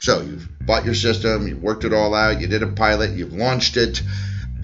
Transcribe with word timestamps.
So 0.00 0.22
you've 0.22 0.48
bought 0.60 0.86
your 0.86 0.94
system, 0.94 1.46
you've 1.46 1.62
worked 1.62 1.84
it 1.84 1.92
all 1.92 2.14
out, 2.14 2.40
you 2.40 2.46
did 2.46 2.62
a 2.62 2.68
pilot, 2.68 3.10
you've 3.10 3.34
launched 3.34 3.76
it, 3.76 4.00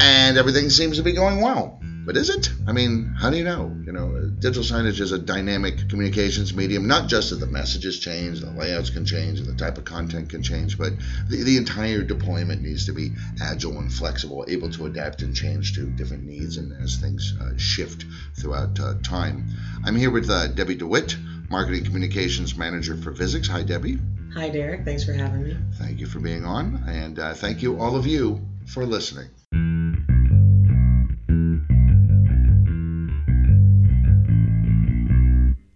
and 0.01 0.39
everything 0.39 0.71
seems 0.71 0.97
to 0.97 1.03
be 1.03 1.12
going 1.12 1.43
well. 1.43 1.79
But 2.07 2.17
is 2.17 2.31
it? 2.31 2.49
I 2.67 2.73
mean, 2.73 3.15
how 3.19 3.29
do 3.29 3.37
you 3.37 3.45
know? 3.45 3.77
You 3.85 3.93
know, 3.93 4.30
digital 4.38 4.62
signage 4.62 4.99
is 5.01 5.12
a 5.12 5.19
dynamic 5.19 5.91
communications 5.91 6.54
medium, 6.54 6.87
not 6.87 7.09
just 7.09 7.30
that 7.30 7.37
the 7.37 7.46
messages 7.46 7.99
change, 7.99 8.41
the 8.41 8.51
layouts 8.51 8.88
can 8.88 9.04
change, 9.04 9.41
and 9.41 9.46
the 9.46 9.57
type 9.57 9.77
of 9.77 9.85
content 9.85 10.30
can 10.30 10.43
change, 10.43 10.79
but 10.79 10.93
the, 11.29 11.43
the 11.43 11.59
entire 11.59 12.03
deployment 12.03 12.62
needs 12.62 12.87
to 12.87 12.93
be 12.93 13.11
agile 13.43 13.79
and 13.79 13.93
flexible, 13.93 14.46
able 14.48 14.71
to 14.71 14.87
adapt 14.87 15.21
and 15.21 15.37
change 15.37 15.75
to 15.75 15.84
different 15.84 16.25
needs 16.25 16.57
and 16.57 16.73
as 16.82 16.96
things 16.96 17.34
uh, 17.43 17.59
shift 17.59 18.07
throughout 18.41 18.80
uh, 18.80 18.95
time. 19.03 19.48
I'm 19.84 19.96
here 19.96 20.11
with 20.11 20.30
uh, 20.30 20.46
Debbie 20.46 20.77
DeWitt, 20.77 21.14
Marketing 21.50 21.84
Communications 21.84 22.57
Manager 22.57 22.96
for 22.96 23.12
Visix. 23.12 23.48
Hi, 23.48 23.64
Debbie. 23.64 23.98
Hi, 24.37 24.50
Derek. 24.50 24.84
Thanks 24.84 25.03
for 25.03 25.14
having 25.14 25.45
me. 25.45 25.57
Thank 25.77 25.98
you 25.98 26.05
for 26.07 26.21
being 26.21 26.45
on, 26.45 26.85
and 26.86 27.18
uh, 27.18 27.32
thank 27.32 27.63
you, 27.63 27.81
all 27.81 27.96
of 27.96 28.07
you, 28.07 28.39
for 28.67 28.85
listening. 28.85 29.31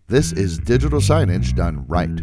This 0.09 0.33
is 0.33 0.59
digital 0.59 1.01
signage 1.01 1.57
done 1.57 1.87
right. 1.89 2.21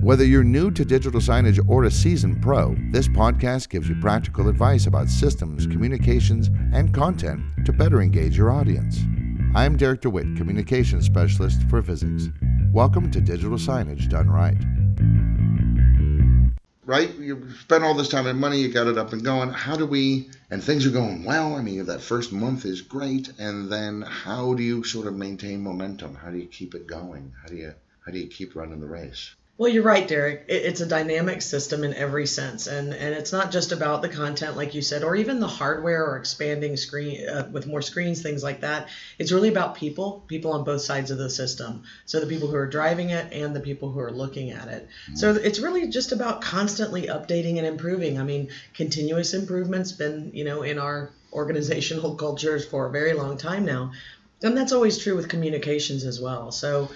Whether 0.00 0.24
you're 0.24 0.42
new 0.42 0.70
to 0.70 0.86
digital 0.86 1.20
signage 1.20 1.60
or 1.68 1.84
a 1.84 1.90
seasoned 1.90 2.40
pro, 2.40 2.74
this 2.90 3.06
podcast 3.06 3.68
gives 3.68 3.86
you 3.86 3.94
practical 3.96 4.48
advice 4.48 4.86
about 4.86 5.10
systems, 5.10 5.66
communications, 5.66 6.48
and 6.72 6.94
content 6.94 7.42
to 7.66 7.74
better 7.74 8.00
engage 8.00 8.38
your 8.38 8.50
audience. 8.50 9.00
I'm 9.54 9.76
Derek 9.76 10.00
DeWitt, 10.00 10.34
Communications 10.38 11.04
Specialist 11.04 11.62
for 11.68 11.82
Visix. 11.82 12.32
Welcome 12.72 13.10
to 13.10 13.20
Digital 13.20 13.58
Signage 13.58 14.08
Done 14.08 14.30
Right 14.30 14.56
right? 16.86 17.14
You 17.16 17.48
spent 17.60 17.84
all 17.84 17.94
this 17.94 18.08
time 18.08 18.26
and 18.26 18.38
money, 18.38 18.60
you 18.60 18.72
got 18.72 18.86
it 18.86 18.98
up 18.98 19.12
and 19.12 19.24
going. 19.24 19.50
How 19.50 19.76
do 19.76 19.86
we, 19.86 20.30
and 20.50 20.62
things 20.62 20.86
are 20.86 20.90
going 20.90 21.24
well. 21.24 21.54
I 21.54 21.62
mean, 21.62 21.84
that 21.86 22.00
first 22.00 22.32
month 22.32 22.64
is 22.64 22.82
great. 22.82 23.32
And 23.38 23.70
then 23.70 24.02
how 24.02 24.54
do 24.54 24.62
you 24.62 24.84
sort 24.84 25.06
of 25.06 25.14
maintain 25.14 25.62
momentum? 25.62 26.14
How 26.14 26.30
do 26.30 26.38
you 26.38 26.46
keep 26.46 26.74
it 26.74 26.86
going? 26.86 27.32
How 27.42 27.48
do 27.48 27.56
you, 27.56 27.74
how 28.04 28.12
do 28.12 28.18
you 28.18 28.26
keep 28.26 28.54
running 28.54 28.80
the 28.80 28.86
race? 28.86 29.34
Well, 29.56 29.70
you're 29.70 29.84
right, 29.84 30.08
Derek. 30.08 30.46
It's 30.48 30.80
a 30.80 30.86
dynamic 30.86 31.40
system 31.40 31.84
in 31.84 31.94
every 31.94 32.26
sense, 32.26 32.66
and 32.66 32.92
and 32.92 33.14
it's 33.14 33.30
not 33.30 33.52
just 33.52 33.70
about 33.70 34.02
the 34.02 34.08
content, 34.08 34.56
like 34.56 34.74
you 34.74 34.82
said, 34.82 35.04
or 35.04 35.14
even 35.14 35.38
the 35.38 35.46
hardware 35.46 36.04
or 36.04 36.16
expanding 36.16 36.76
screen 36.76 37.28
uh, 37.28 37.48
with 37.52 37.64
more 37.64 37.80
screens, 37.80 38.20
things 38.20 38.42
like 38.42 38.62
that. 38.62 38.88
It's 39.16 39.30
really 39.30 39.50
about 39.50 39.76
people, 39.76 40.24
people 40.26 40.52
on 40.54 40.64
both 40.64 40.80
sides 40.80 41.12
of 41.12 41.18
the 41.18 41.30
system. 41.30 41.84
So 42.04 42.18
the 42.18 42.26
people 42.26 42.48
who 42.48 42.56
are 42.56 42.66
driving 42.66 43.10
it 43.10 43.32
and 43.32 43.54
the 43.54 43.60
people 43.60 43.92
who 43.92 44.00
are 44.00 44.10
looking 44.10 44.50
at 44.50 44.66
it. 44.66 44.88
Mm-hmm. 45.04 45.16
So 45.16 45.34
it's 45.36 45.60
really 45.60 45.86
just 45.86 46.10
about 46.10 46.40
constantly 46.40 47.02
updating 47.02 47.58
and 47.58 47.66
improving. 47.66 48.18
I 48.18 48.24
mean, 48.24 48.48
continuous 48.74 49.34
improvement's 49.34 49.92
been 49.92 50.32
you 50.34 50.42
know 50.42 50.62
in 50.62 50.80
our 50.80 51.12
organizational 51.32 52.14
cultures 52.24 52.66
for 52.66 52.88
a 52.88 52.90
very 52.90 53.12
long 53.12 53.38
time 53.38 53.64
now, 53.64 53.92
and 54.42 54.56
that's 54.56 54.72
always 54.72 54.98
true 54.98 55.14
with 55.14 55.28
communications 55.28 56.04
as 56.04 56.20
well. 56.20 56.50
So 56.50 56.90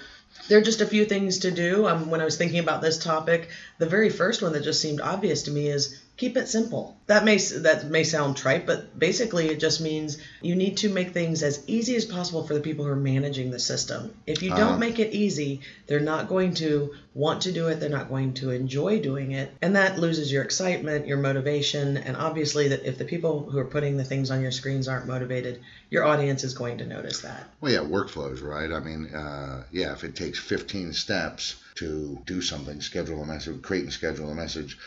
there 0.47 0.57
are 0.57 0.61
just 0.61 0.81
a 0.81 0.85
few 0.85 1.05
things 1.05 1.39
to 1.39 1.51
do. 1.51 1.85
Um, 1.85 2.09
when 2.09 2.21
I 2.21 2.25
was 2.25 2.37
thinking 2.37 2.59
about 2.59 2.81
this 2.81 2.97
topic, 2.97 3.49
the 3.77 3.85
very 3.85 4.09
first 4.09 4.41
one 4.41 4.53
that 4.53 4.61
just 4.61 4.81
seemed 4.81 5.01
obvious 5.01 5.43
to 5.43 5.51
me 5.51 5.67
is 5.67 5.95
keep 6.19 6.35
it 6.35 6.49
simple. 6.49 6.97
That 7.07 7.23
may 7.23 7.37
that 7.37 7.85
may 7.85 8.03
sound 8.03 8.35
trite, 8.35 8.67
but 8.67 8.99
basically 8.99 9.47
it 9.47 9.59
just 9.59 9.79
means 9.79 10.17
you 10.41 10.53
need 10.53 10.77
to 10.77 10.89
make 10.89 11.11
things 11.11 11.41
as 11.41 11.63
easy 11.65 11.95
as 11.95 12.03
possible 12.03 12.45
for 12.45 12.53
the 12.53 12.59
people 12.59 12.83
who 12.83 12.91
are 12.91 12.95
managing 12.95 13.49
the 13.49 13.59
system. 13.59 14.13
If 14.27 14.43
you 14.43 14.49
don't 14.49 14.73
uh, 14.73 14.77
make 14.77 14.99
it 14.99 15.13
easy, 15.13 15.61
they're 15.87 16.01
not 16.01 16.27
going 16.27 16.55
to 16.55 16.93
want 17.13 17.43
to 17.43 17.51
do 17.53 17.69
it, 17.69 17.79
they're 17.79 17.89
not 17.89 18.09
going 18.09 18.33
to 18.35 18.51
enjoy 18.51 18.99
doing 18.99 19.31
it, 19.31 19.51
and 19.61 19.75
that 19.77 19.97
loses 19.97 20.31
your 20.31 20.43
excitement, 20.43 21.07
your 21.07 21.17
motivation, 21.17 21.97
and 21.97 22.15
obviously 22.17 22.67
that 22.67 22.85
if 22.85 22.97
the 22.97 23.05
people 23.05 23.49
who 23.49 23.57
are 23.57 23.65
putting 23.65 23.95
the 23.97 24.03
things 24.03 24.29
on 24.29 24.41
your 24.41 24.51
screens 24.51 24.87
aren't 24.87 25.07
motivated, 25.07 25.61
your 25.89 26.03
audience 26.03 26.43
is 26.43 26.53
going 26.53 26.77
to 26.77 26.85
notice 26.85 27.21
that. 27.21 27.49
Well, 27.61 27.71
yeah, 27.71 27.79
workflows, 27.79 28.43
right? 28.43 28.71
I 28.71 28.79
mean, 28.79 29.13
uh, 29.13 29.63
yeah, 29.71 29.93
if 29.93 30.03
it 30.03 30.15
takes 30.15 30.37
15 30.37 30.93
steps 30.93 31.55
to 31.75 32.19
do 32.25 32.41
something, 32.41 32.81
schedule 32.81 33.23
a 33.23 33.25
message, 33.25 33.61
create 33.61 33.85
and 33.85 33.93
schedule 33.93 34.29
a 34.29 34.35
message, 34.35 34.77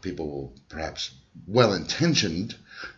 people 0.00 0.28
will 0.28 0.52
perhaps 0.68 1.12
well 1.46 1.72
intentioned, 1.72 2.56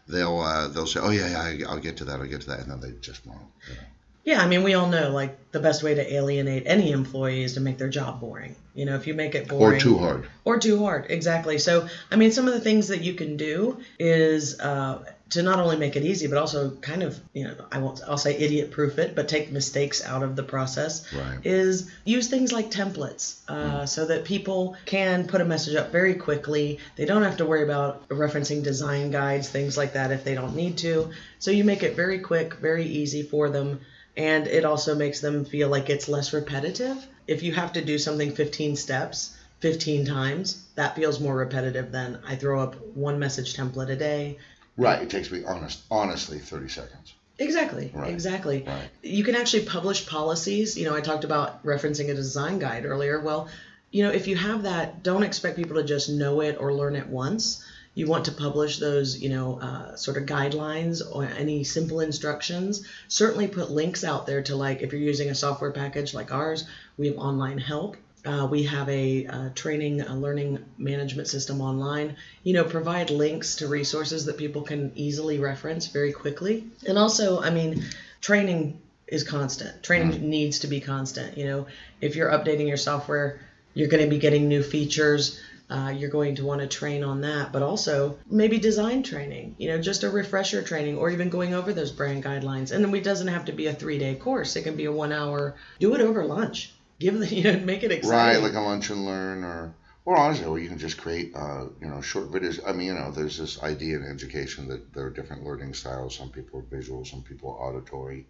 they'll 0.09 0.41
uh, 0.41 0.69
they'll 0.69 0.87
say, 0.87 1.01
oh 1.01 1.11
yeah, 1.11 1.53
yeah, 1.53 1.69
I'll 1.69 1.79
get 1.79 1.99
to 1.99 2.05
that, 2.05 2.21
I'll 2.21 2.27
get 2.27 2.43
to 2.43 2.49
that, 2.49 2.61
and 2.61 2.71
then 2.71 2.81
they 2.81 2.93
just 3.01 3.27
won't. 3.27 3.41
You 3.69 3.75
know. 3.75 3.81
Yeah, 4.25 4.41
I 4.41 4.47
mean, 4.47 4.63
we 4.63 4.75
all 4.75 4.89
know 4.89 5.11
like 5.11 5.37
the 5.51 5.59
best 5.59 5.83
way 5.83 5.95
to 5.95 6.15
alienate 6.15 6.63
any 6.67 6.93
employee 6.93 7.43
is 7.43 7.55
to 7.55 7.61
make 7.61 7.79
their 7.79 7.89
job 7.89 8.21
boring. 8.21 8.55
You 8.75 8.85
know, 8.85 8.95
if 8.95 9.07
you 9.07 9.15
make 9.15 9.35
it 9.35 9.49
boring 9.49 9.77
or 9.77 9.81
too 9.81 9.99
hard, 9.99 10.29
or 10.45 10.59
too 10.59 10.79
hard, 10.79 11.07
exactly. 11.11 11.59
So, 11.59 11.89
I 12.11 12.17
mean, 12.17 12.31
some 12.31 12.47
of 12.47 12.55
the 12.55 12.61
things 12.61 12.89
that 12.89 13.03
you 13.03 13.15
can 13.15 13.37
do 13.37 13.83
is 13.99 14.61
uh, 14.61 15.05
to 15.33 15.43
not 15.43 15.59
only 15.59 15.77
make 15.77 15.97
it 15.97 16.05
easy, 16.05 16.27
but 16.27 16.37
also 16.37 16.71
kind 16.83 17.03
of, 17.03 17.19
you 17.33 17.45
know, 17.45 17.55
I 17.73 17.79
won't, 17.79 18.03
I'll 18.07 18.19
say 18.19 18.37
idiot 18.37 18.71
proof 18.71 18.99
it, 18.99 19.15
but 19.15 19.29
take 19.29 19.51
mistakes 19.51 20.05
out 20.05 20.23
of 20.23 20.37
the 20.37 20.43
process. 20.43 21.11
Right. 21.11 21.39
Is 21.43 21.91
use 22.05 22.29
things 22.29 22.53
like 22.53 22.71
templates 22.71 23.41
uh, 23.49 23.55
mm. 23.55 23.89
so 23.89 24.05
that 24.07 24.27
people 24.27 24.77
can 24.85 25.27
put 25.27 25.41
a 25.41 25.45
message 25.47 25.75
up 25.75 25.91
very 25.91 26.15
quickly. 26.15 26.81
They 26.97 27.07
don't 27.07 27.23
have 27.23 27.39
to 27.39 27.47
worry 27.47 27.63
about 27.63 28.07
referencing 28.11 28.63
design 28.63 29.11
guides, 29.11 29.49
things 29.49 29.79
like 29.79 29.95
that, 29.95 30.13
if 30.13 30.23
they 30.23 30.35
don't 30.35 30.55
need 30.55 30.77
to. 30.79 31.11
So 31.39 31.51
you 31.51 31.65
make 31.65 31.83
it 31.83 31.97
very 31.97 32.19
quick, 32.19 32.55
very 32.55 32.85
easy 32.85 33.23
for 33.23 33.49
them, 33.49 33.81
and 34.19 34.47
it 34.47 34.67
also 34.67 34.95
makes 34.95 35.21
them 35.21 35.47
feel 35.47 35.71
like 35.71 35.89
it's 35.89 36.11
less 36.11 36.35
repetitive. 36.35 37.07
If 37.27 37.43
you 37.43 37.55
have 37.55 37.73
to 37.73 37.83
do 37.83 37.97
something 37.97 38.35
15 38.35 38.77
steps, 38.77 39.35
15 39.61 40.05
times, 40.05 40.63
that 40.75 40.95
feels 40.95 41.21
more 41.21 41.37
repetitive 41.37 41.91
than 41.91 42.19
I 42.27 42.37
throw 42.37 42.61
up 42.61 42.75
one 42.95 43.19
message 43.19 43.55
template 43.55 43.89
a 43.89 43.97
day 43.97 44.37
Right. 44.77 45.03
It 45.03 45.11
takes 45.11 45.31
me 45.31 45.43
honest, 45.45 45.81
honestly, 45.91 46.39
30 46.39 46.69
seconds. 46.69 47.15
Exactly. 47.39 47.91
Right. 47.95 48.11
Exactly. 48.11 48.65
Right. 48.67 48.89
You 49.03 49.25
can 49.25 49.35
actually 49.35 49.65
publish 49.65 50.07
policies. 50.07 50.77
You 50.77 50.87
know, 50.87 50.95
I 50.95 51.01
talked 51.01 51.25
about 51.25 51.65
referencing 51.65 52.11
a 52.11 52.15
design 52.15 52.59
guide 52.59 52.85
earlier. 52.85 53.21
Well, 53.21 53.49
you 53.91 54.05
know, 54.05 54.11
if 54.11 54.27
you 54.27 54.37
have 54.37 54.63
that, 54.63 55.03
don't 55.03 55.23
expect 55.23 55.57
people 55.57 55.77
to 55.77 55.85
just 55.85 56.09
know 56.09 56.41
it 56.41 56.57
or 56.59 56.73
learn 56.73 56.97
it 56.97 57.09
once. 57.09 57.65
You 57.95 58.07
want 58.07 58.25
to 58.25 58.33
publish 58.33 58.79
those, 58.79 59.19
you 59.19 59.29
know, 59.29 59.59
uh, 59.61 59.97
sort 59.97 60.17
of 60.17 60.25
guidelines 60.25 61.03
or 61.15 61.25
any 61.25 61.63
simple 61.65 62.01
instructions. 62.01 62.87
Certainly 63.09 63.49
put 63.49 63.71
links 63.71 64.03
out 64.03 64.27
there 64.27 64.43
to 64.45 64.57
like 64.57 64.81
if 64.81 64.93
you're 64.93 65.01
using 65.03 65.29
a 65.29 65.35
software 65.35 65.73
package 65.73 66.15
like 66.15 66.33
ours, 66.33 66.65
we 66.97 67.09
have 67.09 67.19
online 67.19 67.59
help 67.59 67.97
uh, 68.25 68.47
we 68.51 68.63
have 68.65 68.89
a, 68.89 69.25
a 69.25 69.53
training, 69.55 70.01
a 70.01 70.15
learning 70.15 70.65
management 70.79 71.29
system 71.29 71.61
online. 71.61 72.17
You 72.45 72.55
know, 72.55 72.65
provide 72.65 73.11
links 73.11 73.57
to 73.57 73.67
resources 73.67 74.27
that 74.27 74.37
people 74.37 74.63
can 74.63 74.93
easily 74.95 75.39
reference 75.39 75.89
very 75.89 76.13
quickly. 76.13 76.65
And 76.87 76.99
also, 76.99 77.41
I 77.41 77.51
mean, 77.51 77.85
training 78.21 78.81
is 79.09 79.25
constant. 79.25 79.83
Training 79.83 80.13
mm-hmm. 80.13 80.29
needs 80.29 80.61
to 80.61 80.69
be 80.69 80.81
constant. 80.81 81.37
You 81.37 81.47
know, 81.47 81.67
if 82.01 82.15
you're 82.15 82.31
updating 82.31 82.69
your 82.69 82.77
software, 82.77 83.41
you're 83.75 83.89
going 83.89 84.05
to 84.05 84.11
be 84.11 84.19
getting 84.19 84.49
new 84.49 84.63
features. 84.63 85.41
Uh, 85.69 85.89
you're 85.89 86.11
going 86.11 86.35
to 86.35 86.45
want 86.45 86.61
to 86.61 86.67
train 86.67 87.03
on 87.03 87.23
that, 87.23 87.51
but 87.51 87.63
also 87.63 88.19
maybe 88.31 88.59
design 88.59 89.03
training, 89.03 89.57
you 89.59 89.69
know, 89.69 89.81
just 89.81 90.03
a 90.03 90.11
refresher 90.11 90.63
training 90.63 90.99
or 90.99 91.09
even 91.09 91.31
going 91.31 91.55
over 91.55 91.73
those 91.73 91.91
brand 91.91 92.23
guidelines. 92.23 92.73
And 92.73 92.85
then 92.85 92.95
it 92.95 93.03
doesn't 93.03 93.29
have 93.29 93.47
to 93.47 93.53
be 93.53 93.69
a 93.69 93.73
three 93.73 93.99
day 93.99 94.15
course, 94.15 94.55
it 94.55 94.65
can 94.65 94.77
be 94.77 94.85
a 94.85 94.93
one 94.93 95.13
hour, 95.13 95.55
do 95.81 95.95
it 95.95 96.03
over 96.03 96.27
lunch 96.27 96.75
give 97.03 97.19
the 97.19 97.27
you 97.35 97.45
know 97.45 97.59
make 97.61 97.83
it 97.83 97.93
exciting. 97.93 98.43
Right, 98.43 98.43
like 98.43 98.55
a 98.55 98.61
lunch 98.61 98.91
and 98.91 99.05
learn 99.05 99.45
or 99.45 99.75
or 100.05 100.17
honestly, 100.17 100.47
or 100.47 100.59
you 100.59 100.69
can 100.69 100.79
just 100.79 100.99
create 100.99 101.33
uh, 101.35 101.67
you 101.81 101.89
know 101.89 102.01
short 102.01 102.31
videos. 102.31 102.61
I 102.67 102.73
mean, 102.73 102.87
you 102.89 102.95
know, 102.95 103.11
there's 103.11 103.39
this 103.39 103.63
idea 103.63 103.97
in 103.97 104.05
education 104.05 104.69
that 104.69 104.93
there 104.93 105.07
are 105.07 105.11
different 105.11 105.45
learning 105.45 105.75
styles. 105.75 106.17
Some 106.17 106.31
people 106.31 106.61
are 106.61 106.77
visual, 106.77 107.05
some 107.05 107.23
people 107.23 107.51
are 107.51 107.69
auditory. 107.69 108.27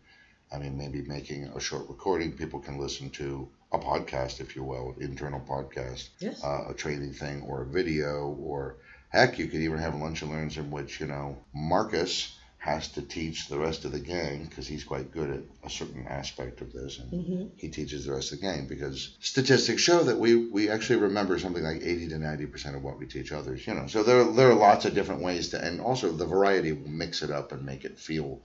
I 0.52 0.58
mean, 0.58 0.76
maybe 0.76 1.00
making 1.02 1.44
a 1.44 1.60
short 1.60 1.88
recording 1.88 2.32
people 2.32 2.60
can 2.60 2.78
listen 2.78 3.08
to 3.10 3.48
a 3.72 3.78
podcast, 3.78 4.40
if 4.40 4.54
you 4.54 4.62
will, 4.62 4.94
internal 5.00 5.40
podcast, 5.40 6.10
yes. 6.18 6.44
uh, 6.44 6.66
a 6.68 6.74
training 6.74 7.14
thing, 7.14 7.40
or 7.42 7.62
a 7.62 7.66
video, 7.66 8.36
or 8.38 8.76
heck, 9.08 9.38
you 9.38 9.46
could 9.46 9.60
even 9.60 9.78
have 9.78 9.94
lunch 9.94 10.20
and 10.20 10.30
learns 10.30 10.58
in 10.58 10.70
which 10.70 11.00
you 11.00 11.06
know 11.06 11.38
Marcus 11.54 12.36
has 12.62 12.86
to 12.86 13.02
teach 13.02 13.48
the 13.48 13.58
rest 13.58 13.84
of 13.84 13.90
the 13.90 13.98
gang 13.98 14.44
because 14.44 14.68
he's 14.68 14.84
quite 14.84 15.10
good 15.10 15.28
at 15.30 15.40
a 15.64 15.68
certain 15.68 16.06
aspect 16.06 16.60
of 16.60 16.72
this 16.72 17.00
and 17.00 17.10
mm-hmm. 17.10 17.44
he 17.56 17.68
teaches 17.68 18.04
the 18.04 18.12
rest 18.12 18.30
of 18.32 18.40
the 18.40 18.46
gang 18.46 18.68
because 18.68 19.16
statistics 19.18 19.82
show 19.82 20.04
that 20.04 20.16
we, 20.16 20.36
we 20.46 20.70
actually 20.70 21.00
remember 21.00 21.36
something 21.40 21.64
like 21.64 21.82
80 21.82 22.10
to 22.10 22.14
90% 22.14 22.76
of 22.76 22.84
what 22.84 23.00
we 23.00 23.06
teach 23.06 23.32
others 23.32 23.66
you 23.66 23.74
know 23.74 23.88
so 23.88 24.04
there, 24.04 24.22
there 24.22 24.48
are 24.48 24.54
lots 24.54 24.84
of 24.84 24.94
different 24.94 25.22
ways 25.22 25.48
to 25.48 25.60
and 25.60 25.80
also 25.80 26.12
the 26.12 26.24
variety 26.24 26.70
will 26.70 26.88
mix 26.88 27.22
it 27.22 27.32
up 27.32 27.50
and 27.50 27.66
make 27.66 27.84
it 27.84 27.98
feel 27.98 28.40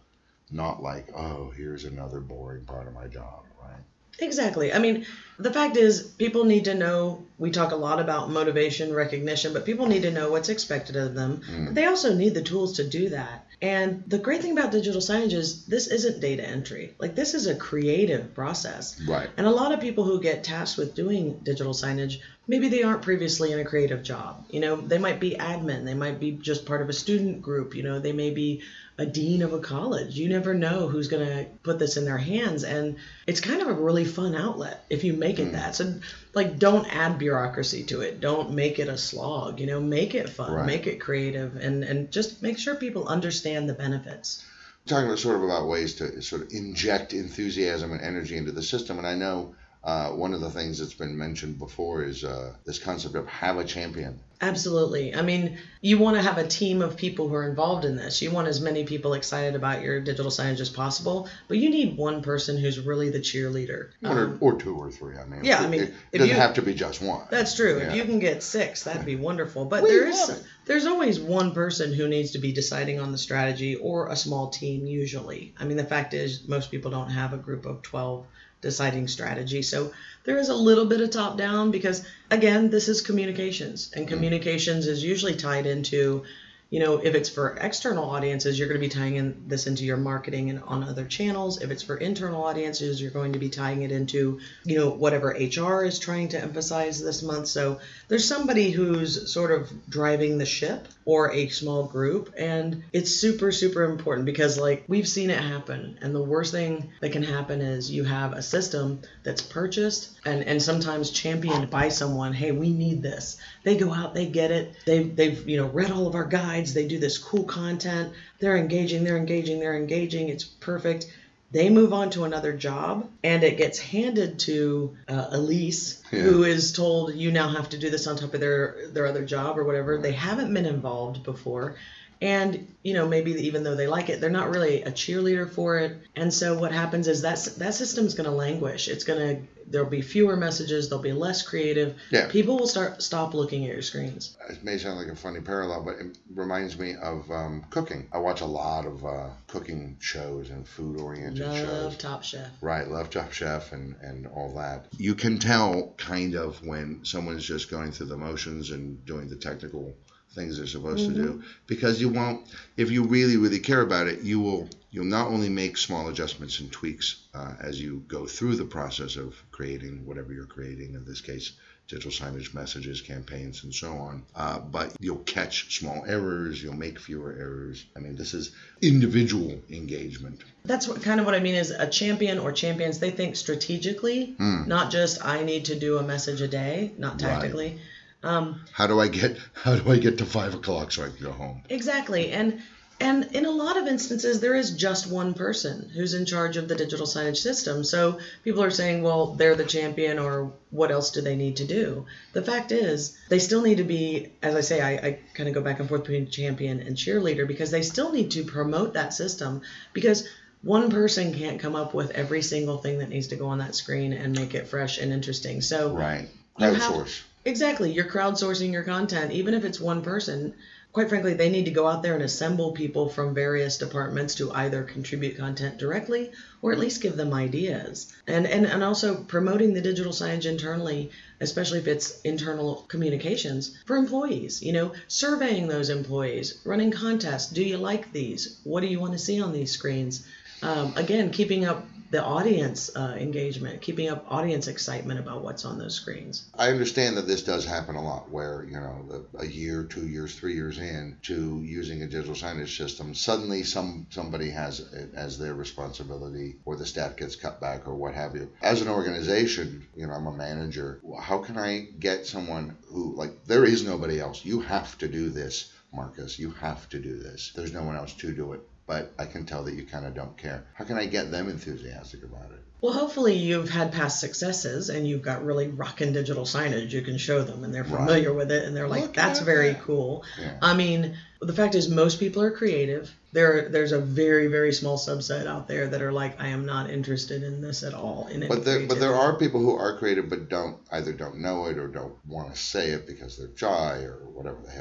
not 0.49 0.81
like 0.81 1.09
oh 1.15 1.51
here's 1.55 1.83
another 1.83 2.19
boring 2.19 2.65
part 2.65 2.87
of 2.87 2.95
my 2.95 3.05
job 3.05 3.43
right 3.61 3.83
Exactly. 4.19 4.73
I 4.73 4.79
mean, 4.79 5.05
the 5.37 5.53
fact 5.53 5.77
is, 5.77 6.01
people 6.01 6.43
need 6.43 6.65
to 6.65 6.73
know. 6.73 7.23
We 7.37 7.51
talk 7.51 7.71
a 7.71 7.75
lot 7.75 7.99
about 7.99 8.31
motivation, 8.31 8.91
recognition, 8.91 9.53
but 9.53 9.63
people 9.63 9.85
need 9.85 10.01
to 10.01 10.11
know 10.11 10.31
what's 10.31 10.49
expected 10.49 10.95
of 10.95 11.13
them. 11.13 11.41
Mm. 11.47 11.75
They 11.75 11.85
also 11.85 12.15
need 12.15 12.33
the 12.33 12.41
tools 12.41 12.77
to 12.77 12.89
do 12.89 13.09
that. 13.09 13.46
And 13.61 14.03
the 14.05 14.19
great 14.19 14.41
thing 14.41 14.51
about 14.51 14.71
digital 14.71 15.01
signage 15.01 15.33
is 15.33 15.65
this 15.65 15.87
isn't 15.87 16.19
data 16.19 16.47
entry. 16.47 16.93
Like, 16.99 17.15
this 17.15 17.33
is 17.33 17.47
a 17.47 17.55
creative 17.55 18.35
process. 18.35 19.01
Right. 19.01 19.29
And 19.35 19.47
a 19.47 19.51
lot 19.51 19.71
of 19.71 19.79
people 19.79 20.03
who 20.03 20.21
get 20.21 20.43
tasked 20.43 20.77
with 20.77 20.93
doing 20.93 21.39
digital 21.43 21.73
signage 21.73 22.19
maybe 22.47 22.69
they 22.69 22.83
aren't 22.83 23.01
previously 23.01 23.51
in 23.51 23.59
a 23.59 23.65
creative 23.65 24.03
job. 24.03 24.45
You 24.49 24.61
know, 24.61 24.75
they 24.77 24.97
might 24.97 25.19
be 25.19 25.31
admin, 25.31 25.85
they 25.85 25.93
might 25.93 26.19
be 26.19 26.31
just 26.31 26.65
part 26.65 26.81
of 26.81 26.89
a 26.89 26.93
student 26.93 27.41
group, 27.41 27.75
you 27.75 27.83
know, 27.83 27.99
they 27.99 28.13
may 28.13 28.29
be 28.29 28.61
a 28.99 29.05
dean 29.05 29.43
of 29.43 29.53
a 29.53 29.59
college. 29.59 30.17
You 30.17 30.27
never 30.27 30.55
know 30.55 30.87
who's 30.87 31.07
going 31.07 31.27
to 31.27 31.45
put 31.61 31.77
this 31.77 31.97
in 31.97 32.05
their 32.05 32.17
hands. 32.17 32.63
And 32.63 32.95
it's 33.27 33.39
kind 33.39 33.61
of 33.61 33.67
a 33.67 33.73
really 33.73 34.05
fun 34.05 34.33
outlet 34.33 34.85
if 34.89 35.03
you 35.03 35.13
make 35.13 35.37
it 35.37 35.49
mm. 35.49 35.51
that. 35.51 35.75
So, 35.75 35.99
like, 36.33 36.57
don't 36.57 36.87
add 36.87 37.19
bureaucracy 37.19 37.83
to 37.85 38.01
it. 38.01 38.19
Don't 38.21 38.55
make 38.55 38.79
it 38.79 38.87
a 38.87 38.97
slog. 38.97 39.59
You 39.59 39.67
know, 39.67 39.79
make 39.79 40.15
it 40.15 40.29
fun, 40.29 40.51
right. 40.51 40.65
make 40.65 40.87
it 40.87 40.99
creative, 40.99 41.57
and, 41.57 41.83
and 41.83 42.11
just 42.11 42.41
make 42.41 42.57
sure 42.57 42.73
people 42.73 43.07
understand 43.07 43.46
the 43.55 43.73
benefits. 43.73 44.43
Talking 44.85 45.07
about 45.07 45.19
sort 45.19 45.35
of 45.35 45.43
about 45.43 45.67
ways 45.67 45.95
to 45.95 46.21
sort 46.21 46.41
of 46.43 46.51
inject 46.51 47.13
enthusiasm 47.13 47.91
and 47.91 48.01
energy 48.01 48.37
into 48.37 48.51
the 48.51 48.63
system. 48.63 48.97
And 48.97 49.07
I 49.07 49.15
know 49.15 49.55
uh, 49.83 50.09
one 50.09 50.33
of 50.33 50.41
the 50.41 50.49
things 50.49 50.79
that's 50.79 50.93
been 50.93 51.17
mentioned 51.17 51.59
before 51.59 52.03
is 52.03 52.23
uh, 52.23 52.53
this 52.65 52.79
concept 52.79 53.15
of 53.15 53.27
have 53.27 53.57
a 53.57 53.63
champion. 53.63 54.19
Absolutely. 54.39 55.15
I 55.15 55.23
mean, 55.23 55.57
you 55.81 55.97
want 55.97 56.17
to 56.17 56.21
have 56.21 56.37
a 56.37 56.47
team 56.47 56.81
of 56.81 56.95
people 56.95 57.27
who 57.27 57.35
are 57.35 57.49
involved 57.49 57.85
in 57.85 57.95
this. 57.95 58.21
You 58.21 58.29
want 58.29 58.47
as 58.47 58.61
many 58.61 58.83
people 58.83 59.13
excited 59.13 59.55
about 59.55 59.81
your 59.81 59.99
digital 59.99 60.29
signage 60.29 60.59
as 60.59 60.69
possible, 60.69 61.27
but 61.47 61.57
you 61.57 61.69
need 61.69 61.97
one 61.97 62.21
person 62.21 62.57
who's 62.57 62.79
really 62.79 63.09
the 63.09 63.19
cheerleader. 63.19 63.89
One 64.01 64.17
um, 64.17 64.37
or, 64.41 64.53
or, 64.53 64.59
two 64.59 64.75
or 64.75 64.91
three. 64.91 65.17
I 65.17 65.25
mean, 65.25 65.43
yeah, 65.43 65.59
I 65.59 65.67
mean, 65.67 65.81
it, 65.81 65.93
it 66.11 66.17
doesn't 66.19 66.35
you, 66.35 66.39
have 66.39 66.53
to 66.55 66.61
be 66.61 66.75
just 66.75 67.01
one. 67.01 67.25
That's 67.31 67.55
true. 67.55 67.79
Yeah. 67.79 67.87
If 67.87 67.95
you 67.95 68.03
can 68.03 68.19
get 68.19 68.43
six, 68.43 68.83
that'd 68.83 69.05
be 69.05 69.15
wonderful. 69.29 69.65
But 69.65 69.83
we 69.83 69.89
there 69.89 70.07
is 70.07 70.43
there's 70.67 70.85
always 70.85 71.19
one 71.19 71.53
person 71.53 71.93
who 71.93 72.07
needs 72.07 72.31
to 72.31 72.39
be 72.39 72.51
deciding 72.51 72.99
on 72.99 73.11
the 73.11 73.17
strategy 73.17 73.75
or 73.75 74.09
a 74.09 74.15
small 74.15 74.49
team 74.49 74.85
usually. 74.85 75.53
I 75.57 75.63
mean, 75.63 75.77
the 75.77 75.83
fact 75.83 76.13
is 76.13 76.47
most 76.47 76.69
people 76.69 76.91
don't 76.91 77.09
have 77.09 77.33
a 77.33 77.37
group 77.37 77.65
of 77.65 77.81
12 77.81 78.25
deciding 78.59 79.07
strategy. 79.07 79.61
So 79.61 79.93
there 80.25 80.37
is 80.37 80.49
a 80.49 80.55
little 80.55 80.85
bit 80.85 80.99
of 80.99 81.09
top 81.09 81.37
down 81.37 81.71
because 81.71 82.05
again, 82.29 82.69
this 82.69 82.89
is 82.89 83.01
communications 83.01 83.91
and 83.95 84.05
mm-hmm. 84.05 84.13
communications 84.13 84.87
is 84.87 85.03
usually 85.03 85.35
tied 85.35 85.65
into 85.65 86.25
you 86.69 86.81
know, 86.81 86.97
if 86.97 87.15
it's 87.15 87.29
for 87.29 87.55
external 87.61 88.09
audiences, 88.09 88.59
you're 88.59 88.67
going 88.67 88.79
to 88.79 88.85
be 88.85 88.93
tying 88.93 89.15
in 89.15 89.43
this 89.47 89.67
into 89.67 89.85
your 89.85 89.97
marketing 89.97 90.49
and 90.49 90.61
on 90.63 90.83
other 90.83 91.05
channels. 91.05 91.61
If 91.61 91.71
it's 91.71 91.83
for 91.83 91.95
internal 91.95 92.43
audiences, 92.43 93.01
you're 93.01 93.11
going 93.11 93.33
to 93.33 93.39
be 93.39 93.49
tying 93.49 93.83
it 93.83 93.91
into, 93.91 94.39
you 94.65 94.77
know, 94.77 94.89
whatever 94.89 95.29
HR 95.29 95.85
is 95.85 95.97
trying 95.97 96.27
to 96.29 96.41
emphasize 96.41 97.01
this 97.01 97.23
month. 97.23 97.47
So 97.47 97.79
there's 98.09 98.27
somebody 98.27 98.71
who's 98.71 99.31
sort 99.31 99.51
of 99.51 99.71
driving 99.89 100.37
the 100.37 100.45
ship 100.45 100.87
or 101.05 101.31
a 101.31 101.47
small 101.47 101.85
group. 101.85 102.33
And 102.37 102.83
it's 102.91 103.15
super, 103.15 103.53
super 103.53 103.83
important 103.85 104.25
because, 104.25 104.59
like, 104.59 104.83
we've 104.89 105.07
seen 105.07 105.29
it 105.29 105.39
happen. 105.39 105.97
And 106.01 106.13
the 106.13 106.21
worst 106.21 106.51
thing 106.51 106.89
that 106.99 107.13
can 107.13 107.23
happen 107.23 107.61
is 107.61 107.89
you 107.89 108.03
have 108.03 108.33
a 108.33 108.41
system 108.41 109.01
that's 109.23 109.41
purchased 109.41 110.19
and, 110.25 110.43
and 110.43 110.61
sometimes 110.61 111.11
championed 111.11 111.69
by 111.69 111.87
someone. 111.87 112.33
Hey, 112.33 112.51
we 112.51 112.73
need 112.73 113.01
this. 113.01 113.37
They 113.67 113.75
go 113.75 113.93
out, 113.93 114.13
they 114.13 114.27
get 114.27 114.49
it. 114.49 114.73
They've, 114.85 115.13
they've, 115.13 115.45
you 115.49 115.57
know, 115.57 115.67
read 115.67 115.91
all 115.91 116.07
of 116.07 116.15
our 116.15 116.23
guides. 116.23 116.73
They 116.73 116.87
do 116.87 116.99
this 116.99 117.17
cool 117.17 117.43
content. 117.43 118.13
They're 118.39 118.55
engaging, 118.55 119.03
they're 119.03 119.17
engaging, 119.17 119.59
they're 119.59 119.75
engaging. 119.75 120.29
It's 120.29 120.45
perfect 120.45 121.11
they 121.51 121.69
move 121.69 121.93
on 121.93 122.09
to 122.11 122.23
another 122.23 122.53
job 122.53 123.09
and 123.23 123.43
it 123.43 123.57
gets 123.57 123.79
handed 123.79 124.39
to 124.39 124.95
uh, 125.07 125.27
elise 125.31 126.01
yeah. 126.11 126.19
who 126.19 126.43
is 126.43 126.73
told 126.73 127.13
you 127.15 127.31
now 127.31 127.47
have 127.49 127.69
to 127.69 127.77
do 127.77 127.89
this 127.89 128.07
on 128.07 128.17
top 128.17 128.33
of 128.33 128.39
their 128.39 128.87
their 128.91 129.05
other 129.05 129.23
job 129.23 129.57
or 129.57 129.63
whatever 129.63 129.97
they 129.97 130.11
haven't 130.11 130.53
been 130.53 130.65
involved 130.65 131.23
before 131.23 131.75
and 132.21 132.67
you 132.83 132.93
know 132.93 133.07
maybe 133.07 133.31
even 133.47 133.63
though 133.63 133.75
they 133.75 133.87
like 133.87 134.09
it 134.09 134.19
they're 134.19 134.29
not 134.29 134.49
really 134.49 134.83
a 134.83 134.91
cheerleader 134.91 135.49
for 135.49 135.77
it. 135.77 135.97
And 136.15 136.33
so 136.33 136.57
what 136.57 136.71
happens 136.71 137.07
is 137.07 137.21
that 137.21 137.37
that 137.57 137.73
system's 137.73 138.15
going 138.15 138.29
to 138.29 138.35
languish. 138.35 138.87
It's 138.87 139.03
going 139.03 139.19
to 139.19 139.41
there'll 139.69 139.89
be 139.89 140.01
fewer 140.01 140.37
messages 140.37 140.89
they'll 140.89 140.99
be 140.99 141.11
less 141.11 141.41
creative. 141.41 141.95
Yeah. 142.09 142.29
people 142.29 142.57
will 142.57 142.67
start 142.67 143.01
stop 143.03 143.33
looking 143.33 143.65
at 143.65 143.73
your 143.73 143.81
screens. 143.81 144.37
It 144.49 144.63
may 144.63 144.77
sound 144.77 144.97
like 144.97 145.09
a 145.09 145.15
funny 145.15 145.41
parallel 145.41 145.83
but 145.83 145.95
it 145.97 146.17
reminds 146.33 146.79
me 146.79 146.95
of 146.95 147.29
um, 147.29 147.65
cooking. 147.69 148.07
I 148.11 148.17
watch 148.19 148.41
a 148.41 148.45
lot 148.45 148.85
of 148.85 149.05
uh, 149.05 149.29
cooking 149.47 149.97
shows 149.99 150.49
and 150.49 150.67
food 150.67 150.99
oriented 150.99 151.43
shows. 151.43 151.83
Love 151.83 151.97
top 151.97 152.23
chef. 152.23 152.49
Right 152.61 152.87
love 152.87 153.09
top 153.09 153.31
chef 153.31 153.71
and 153.73 153.95
and 154.01 154.27
all 154.27 154.53
that. 154.55 154.87
You 154.97 155.13
can 155.13 155.37
tell 155.37 155.93
kind 155.97 156.35
of 156.35 156.65
when 156.65 157.01
someone's 157.03 157.45
just 157.45 157.69
going 157.69 157.91
through 157.91 158.07
the 158.07 158.17
motions 158.17 158.71
and 158.71 159.05
doing 159.05 159.29
the 159.29 159.35
technical 159.35 159.93
things 160.37 160.57
they're 160.57 160.67
supposed 160.67 161.09
mm-hmm. 161.09 161.15
to 161.15 161.21
do 161.21 161.33
mm-hmm. 161.33 161.47
because 161.65 161.99
you 161.99 162.09
won't 162.09 162.47
if 162.77 162.91
you 162.91 163.03
really 163.03 163.37
really 163.37 163.59
care 163.59 163.81
about 163.81 164.07
it 164.07 164.21
you 164.21 164.39
will 164.39 164.69
you'll 164.91 165.05
not 165.05 165.27
only 165.27 165.49
make 165.49 165.75
small 165.75 166.07
adjustments 166.07 166.59
and 166.59 166.71
tweaks 166.71 167.27
uh, 167.33 167.53
as 167.59 167.81
you 167.81 168.03
go 168.07 168.25
through 168.25 168.55
the 168.55 168.65
process 168.65 169.15
of 169.15 169.35
creating 169.51 170.05
whatever 170.05 170.31
you're 170.31 170.45
creating 170.45 170.93
in 170.93 171.03
this 171.05 171.21
case 171.21 171.53
digital 171.87 172.11
signage 172.11 172.53
messages 172.53 173.01
campaigns 173.01 173.63
and 173.63 173.73
so 173.73 173.93
on 173.93 174.23
uh, 174.35 174.59
but 174.59 174.93
you'll 174.99 175.17
catch 175.17 175.77
small 175.79 176.03
errors 176.05 176.61
you'll 176.61 176.75
make 176.75 176.99
fewer 176.99 177.31
errors 177.31 177.85
i 177.95 177.99
mean 177.99 178.15
this 178.15 178.33
is 178.33 178.51
individual 178.81 179.59
engagement 179.69 180.41
that's 180.65 180.87
what 180.87 181.01
kind 181.01 181.19
of 181.19 181.25
what 181.25 181.33
i 181.33 181.39
mean 181.39 181.55
is 181.55 181.71
a 181.71 181.87
champion 181.87 182.37
or 182.37 182.51
champions 182.51 182.99
they 182.99 183.11
think 183.11 183.35
strategically 183.35 184.35
mm. 184.37 184.67
not 184.67 184.91
just 184.91 185.25
i 185.25 185.41
need 185.43 185.65
to 185.65 185.79
do 185.79 185.97
a 185.97 186.03
message 186.03 186.41
a 186.41 186.47
day 186.47 186.91
not 186.97 187.17
tactically 187.17 187.69
right 187.69 187.79
um, 188.23 188.61
how 188.71 188.87
do 188.87 188.99
I 188.99 189.07
get 189.07 189.37
how 189.53 189.75
do 189.75 189.91
I 189.91 189.97
get 189.97 190.17
to 190.19 190.25
five 190.25 190.53
o'clock 190.53 190.91
so 190.91 191.03
I 191.03 191.09
can 191.09 191.23
go 191.23 191.31
home? 191.31 191.61
Exactly, 191.69 192.31
and 192.31 192.61
and 192.99 193.35
in 193.35 193.45
a 193.45 193.51
lot 193.51 193.77
of 193.77 193.85
instances, 193.85 194.39
there 194.39 194.55
is 194.55 194.71
just 194.71 195.05
one 195.05 195.35
person 195.35 195.91
who's 195.93 196.15
in 196.15 196.25
charge 196.25 196.57
of 196.57 196.67
the 196.67 196.75
digital 196.75 197.05
signage 197.05 197.37
system. 197.37 197.83
So 197.83 198.17
people 198.43 198.63
are 198.63 198.71
saying, 198.71 199.03
well, 199.03 199.35
they're 199.35 199.55
the 199.55 199.65
champion, 199.65 200.17
or 200.17 200.51
what 200.71 200.89
else 200.89 201.11
do 201.11 201.21
they 201.21 201.35
need 201.35 201.57
to 201.57 201.65
do? 201.65 202.07
The 202.33 202.41
fact 202.41 202.71
is, 202.71 203.15
they 203.29 203.37
still 203.37 203.61
need 203.61 203.77
to 203.77 203.83
be, 203.83 204.31
as 204.41 204.55
I 204.55 204.61
say, 204.61 204.81
I, 204.81 205.07
I 205.07 205.19
kind 205.35 205.47
of 205.47 205.53
go 205.53 205.61
back 205.61 205.79
and 205.79 205.87
forth 205.87 206.01
between 206.01 206.31
champion 206.31 206.79
and 206.79 206.95
cheerleader 206.95 207.47
because 207.47 207.69
they 207.69 207.83
still 207.83 208.11
need 208.11 208.31
to 208.31 208.43
promote 208.43 208.93
that 208.93 209.13
system 209.13 209.61
because 209.93 210.27
one 210.63 210.89
person 210.89 211.35
can't 211.35 211.59
come 211.59 211.75
up 211.75 211.93
with 211.93 212.09
every 212.11 212.41
single 212.41 212.79
thing 212.79 212.97
that 212.97 213.09
needs 213.09 213.27
to 213.27 213.35
go 213.35 213.47
on 213.49 213.59
that 213.59 213.75
screen 213.75 214.11
and 214.11 214.35
make 214.35 214.55
it 214.55 214.67
fresh 214.67 214.97
and 214.97 215.13
interesting. 215.13 215.61
So 215.61 215.95
right, 215.95 216.29
outsource. 216.59 217.21
Exactly. 217.47 217.93
You're 217.93 218.03
crowdsourcing 218.03 218.73
your 218.73 218.83
content, 218.83 219.31
even 219.31 219.53
if 219.53 219.63
it's 219.63 219.79
one 219.79 220.01
person. 220.01 220.53
Quite 220.91 221.07
frankly, 221.07 221.33
they 221.33 221.49
need 221.49 221.63
to 221.63 221.71
go 221.71 221.87
out 221.87 222.03
there 222.03 222.13
and 222.13 222.23
assemble 222.23 222.73
people 222.73 223.07
from 223.07 223.33
various 223.33 223.77
departments 223.77 224.35
to 224.35 224.51
either 224.51 224.83
contribute 224.83 225.37
content 225.37 225.77
directly 225.77 226.31
or 226.61 226.73
at 226.73 226.77
least 226.77 227.01
give 227.01 227.15
them 227.15 227.33
ideas. 227.33 228.13
And, 228.27 228.45
and, 228.45 228.65
and 228.65 228.83
also 228.83 229.23
promoting 229.23 229.73
the 229.73 229.79
digital 229.79 230.11
signage 230.11 230.45
internally, 230.45 231.09
especially 231.39 231.79
if 231.79 231.87
it's 231.87 232.19
internal 232.23 232.83
communications 232.89 233.77
for 233.85 233.95
employees, 233.95 234.61
you 234.61 234.73
know, 234.73 234.91
surveying 235.07 235.69
those 235.69 235.89
employees, 235.89 236.59
running 236.65 236.91
contests. 236.91 237.49
Do 237.49 237.63
you 237.63 237.77
like 237.77 238.11
these? 238.11 238.59
What 238.65 238.81
do 238.81 238.87
you 238.87 238.99
want 238.99 239.13
to 239.13 239.19
see 239.19 239.41
on 239.41 239.53
these 239.53 239.71
screens? 239.71 240.27
Um, 240.61 240.91
again, 240.97 241.31
keeping 241.31 241.63
up 241.63 241.87
the 242.09 242.23
audience 242.23 242.95
uh, 242.95 243.15
engagement, 243.19 243.81
keeping 243.81 244.07
up 244.09 244.25
audience 244.29 244.67
excitement 244.67 245.19
about 245.19 245.43
what's 245.43 245.65
on 245.65 245.77
those 245.77 245.95
screens. 245.95 246.49
I 246.57 246.69
understand 246.69 247.17
that 247.17 247.27
this 247.27 247.43
does 247.43 247.65
happen 247.65 247.95
a 247.95 248.03
lot, 248.03 248.29
where 248.29 248.65
you 248.65 248.79
know, 248.79 249.25
a 249.39 249.45
year, 249.45 249.83
two 249.83 250.07
years, 250.07 250.35
three 250.35 250.55
years 250.55 250.79
in 250.79 251.17
to 251.23 251.61
using 251.63 252.03
a 252.03 252.07
digital 252.07 252.35
signage 252.35 252.77
system, 252.77 253.13
suddenly 253.13 253.63
some 253.63 254.07
somebody 254.09 254.49
has 254.49 254.79
it 254.79 255.13
as 255.15 255.37
their 255.37 255.53
responsibility, 255.53 256.55
or 256.65 256.75
the 256.75 256.85
staff 256.85 257.17
gets 257.17 257.35
cut 257.35 257.59
back, 257.59 257.87
or 257.87 257.95
what 257.95 258.13
have 258.13 258.35
you. 258.35 258.49
As 258.61 258.81
an 258.81 258.87
organization, 258.87 259.85
you 259.95 260.07
know, 260.07 260.13
I'm 260.13 260.27
a 260.27 260.31
manager. 260.31 261.01
How 261.21 261.39
can 261.39 261.57
I 261.57 261.87
get 261.99 262.25
someone 262.25 262.77
who 262.87 263.15
like 263.15 263.45
there 263.45 263.65
is 263.65 263.83
nobody 263.83 264.19
else? 264.19 264.45
You 264.45 264.61
have 264.61 264.97
to 264.99 265.07
do 265.07 265.29
this. 265.29 265.73
Marcus, 265.93 266.37
you 266.37 266.51
have 266.51 266.87
to 266.89 266.99
do 266.99 267.17
this. 267.17 267.53
There's 267.55 267.73
no 267.73 267.83
one 267.83 267.95
else 267.95 268.13
to 268.15 268.33
do 268.33 268.53
it 268.53 268.61
but 268.87 269.13
I 269.19 269.25
can 269.25 269.45
tell 269.45 269.63
that 269.65 269.75
you 269.75 269.83
kind 269.83 270.05
of 270.05 270.15
don't 270.15 270.37
care. 270.37 270.65
How 270.73 270.85
can 270.85 270.97
I 270.97 271.05
get 271.05 271.29
them 271.29 271.49
enthusiastic 271.49 272.23
about 272.23 272.51
it? 272.51 272.63
Well, 272.79 272.93
hopefully 272.93 273.35
you've 273.35 273.69
had 273.69 273.91
past 273.91 274.19
successes 274.19 274.89
and 274.89 275.07
you've 275.07 275.23
got 275.23 275.43
really 275.43 275.67
rockin' 275.67 276.13
digital 276.13 276.43
signage 276.43 276.91
you 276.91 277.01
can 277.01 277.17
show 277.17 277.41
them 277.41 277.63
and 277.63 277.73
they're 277.73 277.83
familiar 277.83 278.29
right. 278.29 278.37
with 278.37 278.51
it 278.51 278.65
and 278.65 278.77
they're 278.77 278.87
like, 278.87 279.01
Look 279.01 279.13
that's 279.15 279.39
very 279.39 279.71
that. 279.71 279.81
cool. 279.81 280.23
Yeah. 280.39 280.57
I 280.61 280.75
mean, 280.75 281.17
the 281.41 281.53
fact 281.53 281.73
is 281.73 281.89
most 281.89 282.19
people 282.19 282.43
are 282.43 282.51
creative. 282.51 283.11
There, 283.31 283.67
there's 283.69 283.93
a 283.93 283.99
very, 283.99 284.47
very 284.47 284.71
small 284.73 284.97
subset 284.97 285.47
out 285.47 285.67
there 285.67 285.87
that 285.87 286.03
are 286.03 286.11
like, 286.11 286.39
I 286.39 286.49
am 286.49 286.67
not 286.67 286.91
interested 286.91 287.41
in 287.41 287.61
this 287.61 287.81
at 287.81 287.95
all. 287.95 288.27
In 288.27 288.47
but 288.47 288.63
there, 288.63 288.85
but 288.85 288.99
there 288.99 289.15
are 289.15 289.37
people 289.37 289.59
who 289.59 289.75
are 289.75 289.97
creative 289.97 290.29
but 290.29 290.47
don't 290.47 290.77
either 290.91 291.13
don't 291.13 291.39
know 291.39 291.65
it 291.65 291.79
or 291.79 291.87
don't 291.87 292.13
want 292.27 292.53
to 292.53 292.59
say 292.59 292.91
it 292.91 293.07
because 293.07 293.37
they're 293.37 293.57
shy 293.57 294.03
or 294.03 294.19
whatever 294.33 294.57
they 294.63 294.73